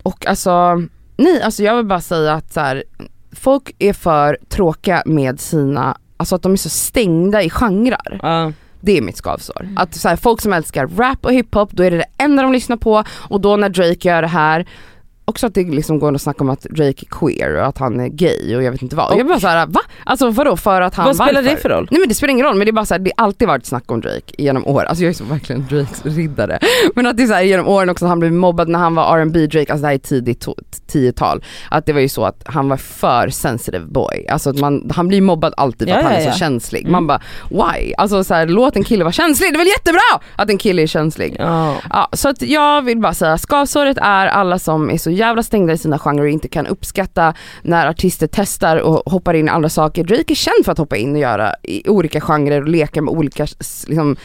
[0.03, 0.83] Och alltså,
[1.17, 2.85] nej alltså jag vill bara säga att så här,
[3.33, 8.21] folk är för tråkiga med sina, alltså att de är så stängda i genrer.
[8.23, 8.53] Ja.
[8.81, 9.69] Det är mitt skavsår.
[9.77, 12.53] Att så här, folk som älskar rap och hiphop, då är det det enda de
[12.53, 14.67] lyssnar på och då när Drake gör det här,
[15.25, 18.01] också att det liksom går att snacka om att Drake är queer och att han
[18.01, 19.13] är gay och jag vet inte vad.
[19.13, 19.81] Och jag bara såhär, va?
[20.05, 21.57] Alltså vadå för att han, Vad spelar varför?
[21.57, 21.89] det för roll?
[21.91, 23.67] Nej men det spelar ingen roll men det är bara såhär, det har alltid varit
[23.67, 24.85] snack om Drake genom år.
[24.85, 26.59] Alltså jag är så verkligen Drakes riddare.
[26.95, 29.47] Men att det är såhär genom åren också, han blev mobbad när han var R&B
[29.47, 30.59] Drake, alltså det här är tidigt to-
[30.93, 31.45] 10-tal.
[31.71, 34.27] Att det var ju så att han var för sensitive boy.
[34.29, 36.33] Alltså att man, han blir mobbad alltid för Ja, att han ja, är ja.
[36.33, 36.81] så känslig.
[36.81, 36.93] Mm.
[36.93, 37.21] Man bara
[37.51, 37.95] why?
[37.99, 40.01] Alltså såhär, låt en kille vara känslig, det är väl jättebra
[40.37, 41.37] att en kille är känslig.
[41.39, 41.75] Ja.
[41.91, 45.73] Ja, så att jag vill bara säga, skavsåret är alla som är så jävla stängda
[45.73, 49.69] i sina genrer och inte kan uppskatta när artister testar och hoppar in i andra
[49.69, 50.05] saker.
[50.05, 53.15] Drake är känd för att hoppa in och göra i olika genrer och leka med
[53.15, 53.47] olika
[53.87, 54.17] liksom,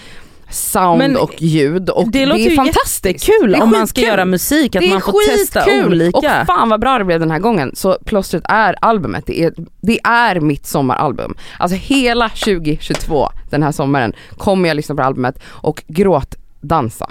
[0.50, 3.26] sound Men och ljud och det, det låter är ju fantastiskt.
[3.26, 5.86] Kul är om man ska göra musik, att man får testa skitkul.
[5.86, 6.18] olika.
[6.18, 7.72] Och fan vad bra det blev den här gången.
[7.76, 11.36] Så Plåstret är albumet, det är, det är mitt sommaralbum.
[11.60, 17.10] Alltså hela 2022 den här sommaren kommer jag lyssna på albumet och gråtdansa.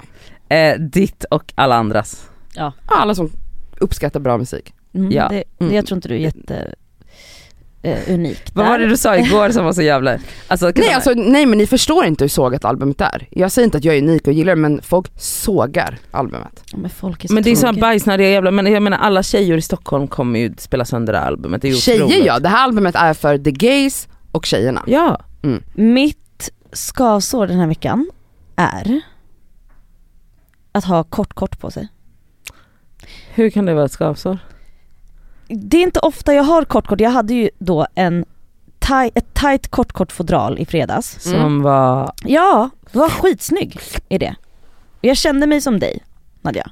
[0.49, 2.29] eh, ditt och alla andras.
[2.85, 3.31] Alla som
[3.79, 4.73] uppskattar bra musik.
[4.93, 5.27] Mm, Ja.
[5.27, 5.73] det, Mm.
[5.75, 6.73] Jag tror inte du är jätte
[7.81, 10.17] eh, unik Vad var det du sa igår som var så jävla...
[10.47, 13.27] Alltså, Nej, alltså, nej men ni förstår inte hur sågat albumet är.
[13.31, 16.63] Jag säger inte att jag är unik och gillar det men folk sågar albumet.
[16.71, 17.81] Ja, Men folk är så men det är så tråkiga.
[17.81, 21.27] bajsnödiga jävla, men jag menar alla tjejer i Stockholm kommer ju spela sönder det här
[21.27, 22.25] albumet, det Tjejer otroligt.
[22.25, 24.83] ja, det här albumet är för the gays och tjejerna.
[24.87, 25.21] Ja.
[25.73, 28.09] Mitt skavsår den här veckan
[28.55, 29.01] är
[30.71, 31.87] att ha kort kort på sig.
[33.39, 34.37] Hur kan det vara ett skavsår?
[35.47, 38.25] Det är inte ofta jag har kort kort, jag hade ju då en
[38.79, 41.17] taj, ett tight kort kort fodral i fredags.
[41.23, 41.61] Som Mm.
[41.61, 42.11] var...
[42.23, 43.79] Ja, du var skitsnygg
[44.09, 44.35] i det.
[45.01, 46.03] Jag kände mig som dig
[46.41, 46.71] Nadja.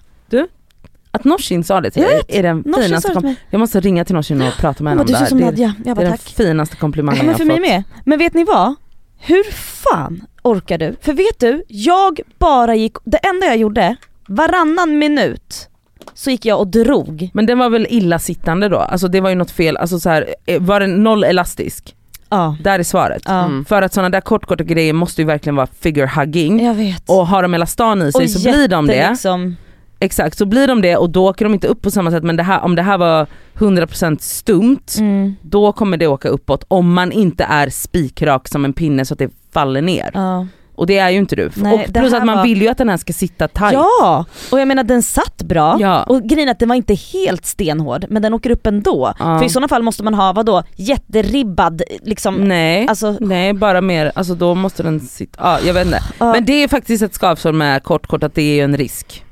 [1.11, 3.29] Att Norsin sa det till dig är den Norsin finaste sa det till kom...
[3.29, 3.37] mig.
[3.49, 5.25] Jag måste ringa till Norsin och prata med henne bara, om du det här.
[5.25, 5.73] som Det, Nadja.
[5.77, 6.21] Jag det är bara den tack.
[6.21, 7.85] finaste komplimangen Ja, jag men har för mig fått.
[7.95, 8.03] med.
[8.05, 8.75] Men vet ni vad?
[9.17, 10.95] Hur fan orkar du?
[11.01, 13.95] För vet du, jag bara gick, det enda jag gjorde,
[14.27, 15.69] varannan minut
[16.17, 17.29] så gick jag och drog.
[17.33, 18.77] Men den var väl illasittande då?
[18.77, 21.95] Alltså det var ju något fel, alltså så här, eh, var den noll elastisk?
[22.29, 22.55] Ja.
[22.61, 23.21] Där är svaret.
[23.25, 23.45] ja.
[23.45, 23.65] Mm.
[23.65, 26.65] För att sådana där kortkorta grejer måste ju verkligen vara figure hugging.
[26.65, 27.03] Jag vet.
[27.09, 29.09] Och har de elastan i sig Och så blir de jätte det.
[29.09, 29.55] Liksom,
[29.99, 32.35] Exakt, så blir de det och då åker de inte upp på samma sätt men
[32.35, 36.93] det här, om det här var 100% stumt mm, då kommer det åka uppåt om
[36.93, 40.11] man inte är spikrak som en pinne så att det faller ner.
[40.13, 40.47] ja.
[40.77, 41.51] Och det är ju inte du.
[41.55, 43.73] Nej, och plus att man var- vill ju att den här ska sitta tight.
[43.73, 45.77] Ja, och jag menar den satt bra.
[45.79, 46.03] Ja.
[46.03, 49.13] Och grejen att den var inte helt stenhård men den åker upp ändå.
[49.19, 49.39] Ja.
[49.39, 52.35] För i sådana fall måste man ha vadå, jätteribbad liksom.
[52.35, 55.99] Nej, Alltså, nej bara mer, alltså då måste den sitta, ja jag vet inte.
[56.19, 56.31] ja.
[56.33, 59.23] Men det är faktiskt ett skavsår med kort kort att det är ju en risk.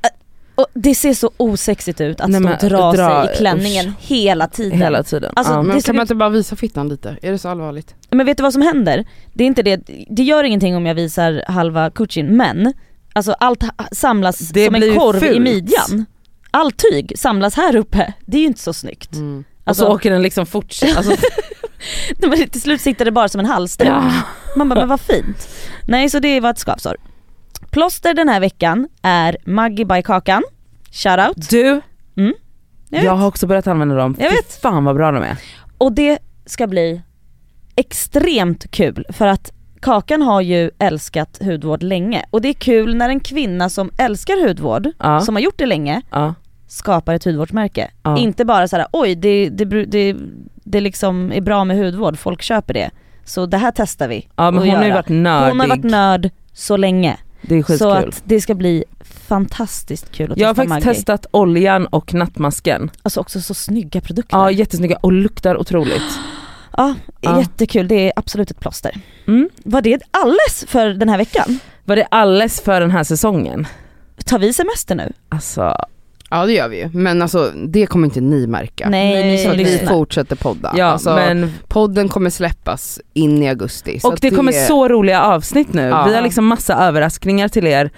[0.56, 3.36] Och det ser så osexigt ut att Nej, stå men och dra, dra- sig i
[3.38, 4.78] klänningen hela tiden.
[4.78, 5.32] Hela tiden.
[5.36, 5.62] Alltså, ja.
[5.62, 7.16] Men kan man inte bara visa fittan lite?
[7.22, 7.94] Är det så allvarligt?
[8.10, 9.04] Men vet du vad som händer?
[9.32, 9.80] Det är inte det,
[10.10, 12.72] det gör ingenting om jag visar halva kuchin men
[13.12, 15.40] alltså allt samlas Det som en korv i fult.
[15.42, 16.06] midjan.
[16.50, 19.12] All tyg samlas här uppe, det är ju inte så snyggt.
[19.14, 19.38] Mm.
[19.38, 20.74] och så Alltså, åker den liksom fort.
[20.96, 21.16] Alltså,
[22.18, 23.88] men till slut sitter det bara som en halsduk.
[23.88, 24.12] ja.
[24.56, 25.48] Man bara, men vad fint.
[25.88, 26.96] Nej så det var ett skavsår.
[27.70, 30.42] Plåster den här veckan är Maggi by Kakan,
[30.92, 31.50] shoutout.
[31.50, 31.80] Du,
[32.14, 32.32] Jag
[32.88, 33.10] jag, vet.
[33.20, 34.16] har också börjat använda dem.
[34.18, 34.60] Jag Fy vet.
[34.62, 35.36] fan vad bra de är.
[35.78, 37.02] Och det ska bli
[37.76, 43.08] extremt kul för att Kakan har ju älskat hudvård länge och det är kul när
[43.08, 45.20] en kvinna som älskar hudvård, Ja.
[45.20, 46.34] som har gjort det länge, Ja.
[46.66, 47.90] skapar ett hudvårdsmärke.
[48.02, 48.18] Ja.
[48.18, 50.16] Inte bara såhär, oj det, det, det,
[50.64, 52.90] det liksom är bra med hudvård, folk köper det.
[53.24, 54.28] Så det här testar vi.
[54.36, 55.48] ja men hon har ju varit nördig.
[55.50, 57.16] Hon har varit nörd så länge.
[57.48, 58.84] Det är Så att det ska bli
[59.28, 60.96] fantastiskt kul att Jag har testa faktiskt Maggi.
[60.98, 62.90] testat oljan och nattmasken.
[63.02, 64.36] Alltså också så snygga produkter.
[64.36, 66.02] Ja jättesnygga och luktar otroligt.
[66.78, 67.38] Ja, Ja.
[67.40, 67.88] jättekul.
[67.88, 68.94] Det är absolut ett plåster.
[69.26, 69.48] Mm.
[69.64, 71.58] Var det alldeles för den här veckan?
[71.84, 73.66] Var det alldeles för den här säsongen?
[74.24, 75.12] Tar vi semester nu?
[75.28, 75.76] Alltså,
[76.30, 78.88] Ja det gör vi ju, men alltså det kommer inte ni märka.
[78.88, 79.92] Nej, ni som vi lyssnar.
[79.92, 80.72] fortsätter podda.
[80.76, 84.00] ja alltså, men Podden kommer släppas in i augusti.
[84.00, 85.82] så och att det kommer så roliga avsnitt nu.
[85.82, 86.04] Ja.
[86.08, 87.90] Vi har liksom massa överraskningar till er.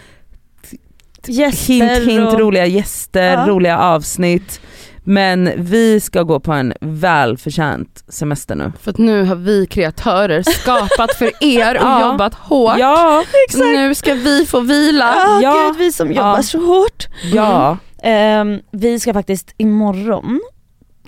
[1.26, 2.40] Gäster Hint hint, och...
[2.40, 3.46] roliga gäster, Ja.
[3.46, 4.60] roliga avsnitt.
[5.04, 8.72] Men vi ska gå på en välförtjänt semester nu.
[8.80, 12.10] För att nu har vi kreatörer skapat för er och Ja.
[12.12, 12.78] jobbat hårt.
[12.78, 13.24] Ja,
[13.54, 15.14] nu ska vi få vila.
[15.14, 15.66] Ja, Ja.
[15.68, 17.06] gud vi som jobbar så hårt.
[17.34, 17.76] ja.
[18.02, 20.40] Ehm, vi ska faktiskt imorgon,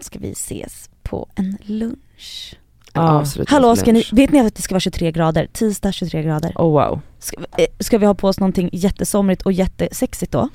[0.00, 2.54] ska vi ses på en lunch.
[2.94, 3.08] En Ja.
[3.10, 3.50] avslutningslunch.
[3.50, 5.48] Hallå, ska ni, vet ni att det ska vara 23 grader?
[5.52, 6.52] Tisdag 23 grader.
[6.56, 7.00] Oh wow.
[7.18, 10.48] Ska, eh, ska vi ha på oss någonting jättesomrigt och jättesexigt då?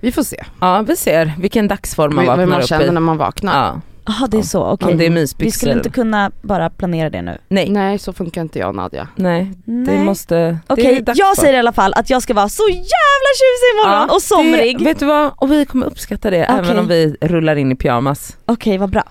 [0.00, 2.90] Vi får se Ja vi ser vilken dagsform man vaknar man upp känner i.
[2.90, 3.66] när man vaknar.
[3.66, 3.80] Ja.
[4.06, 4.92] Jaha det är så, okej.
[4.92, 5.58] Om det är Vi mysbyxor.
[5.58, 7.30] skulle inte kunna bara planera det nu.
[7.48, 9.08] Nej, nej, Nej så funkar inte jag Nadja.
[9.16, 9.98] det Nej.
[10.04, 10.34] måste...
[10.36, 11.42] det Okej, är dags jag för.
[11.42, 14.78] säger i alla fall att jag ska vara så jävla tjusig imorgon Ja, och somrig.
[14.78, 16.78] Det, vet du vad, och vi kommer uppskatta det även Okej.
[16.78, 18.36] om vi rullar in i pyjamas.
[18.46, 19.02] Okej, vad bra.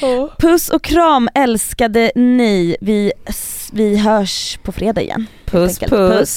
[0.38, 2.76] Puss och kram älskade ni.
[2.80, 3.12] Vi,
[3.72, 5.26] vi hörs på fredag igen.
[5.46, 5.88] Puss puss.
[5.90, 6.36] Puss.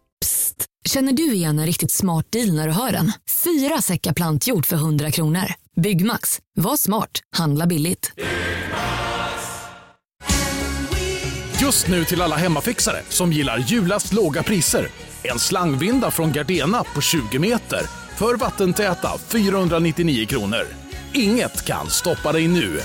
[0.21, 0.65] Psst!
[0.89, 3.11] Känner du igen en riktigt smart deal när du hör den?
[3.43, 5.45] Fyra säckar plantjord för 100 kronor.
[5.81, 6.39] Byggmax.
[6.55, 7.09] Var smart.
[7.35, 8.11] Handla billigt.
[11.61, 14.87] Just nu till alla hemmafixare som gillar julast låga priser.
[15.23, 17.81] En slangvinda från Gardena på 20 meter
[18.17, 20.67] för vattentäta 499 kronor.
[21.13, 22.79] Inget kan stoppa dig nu.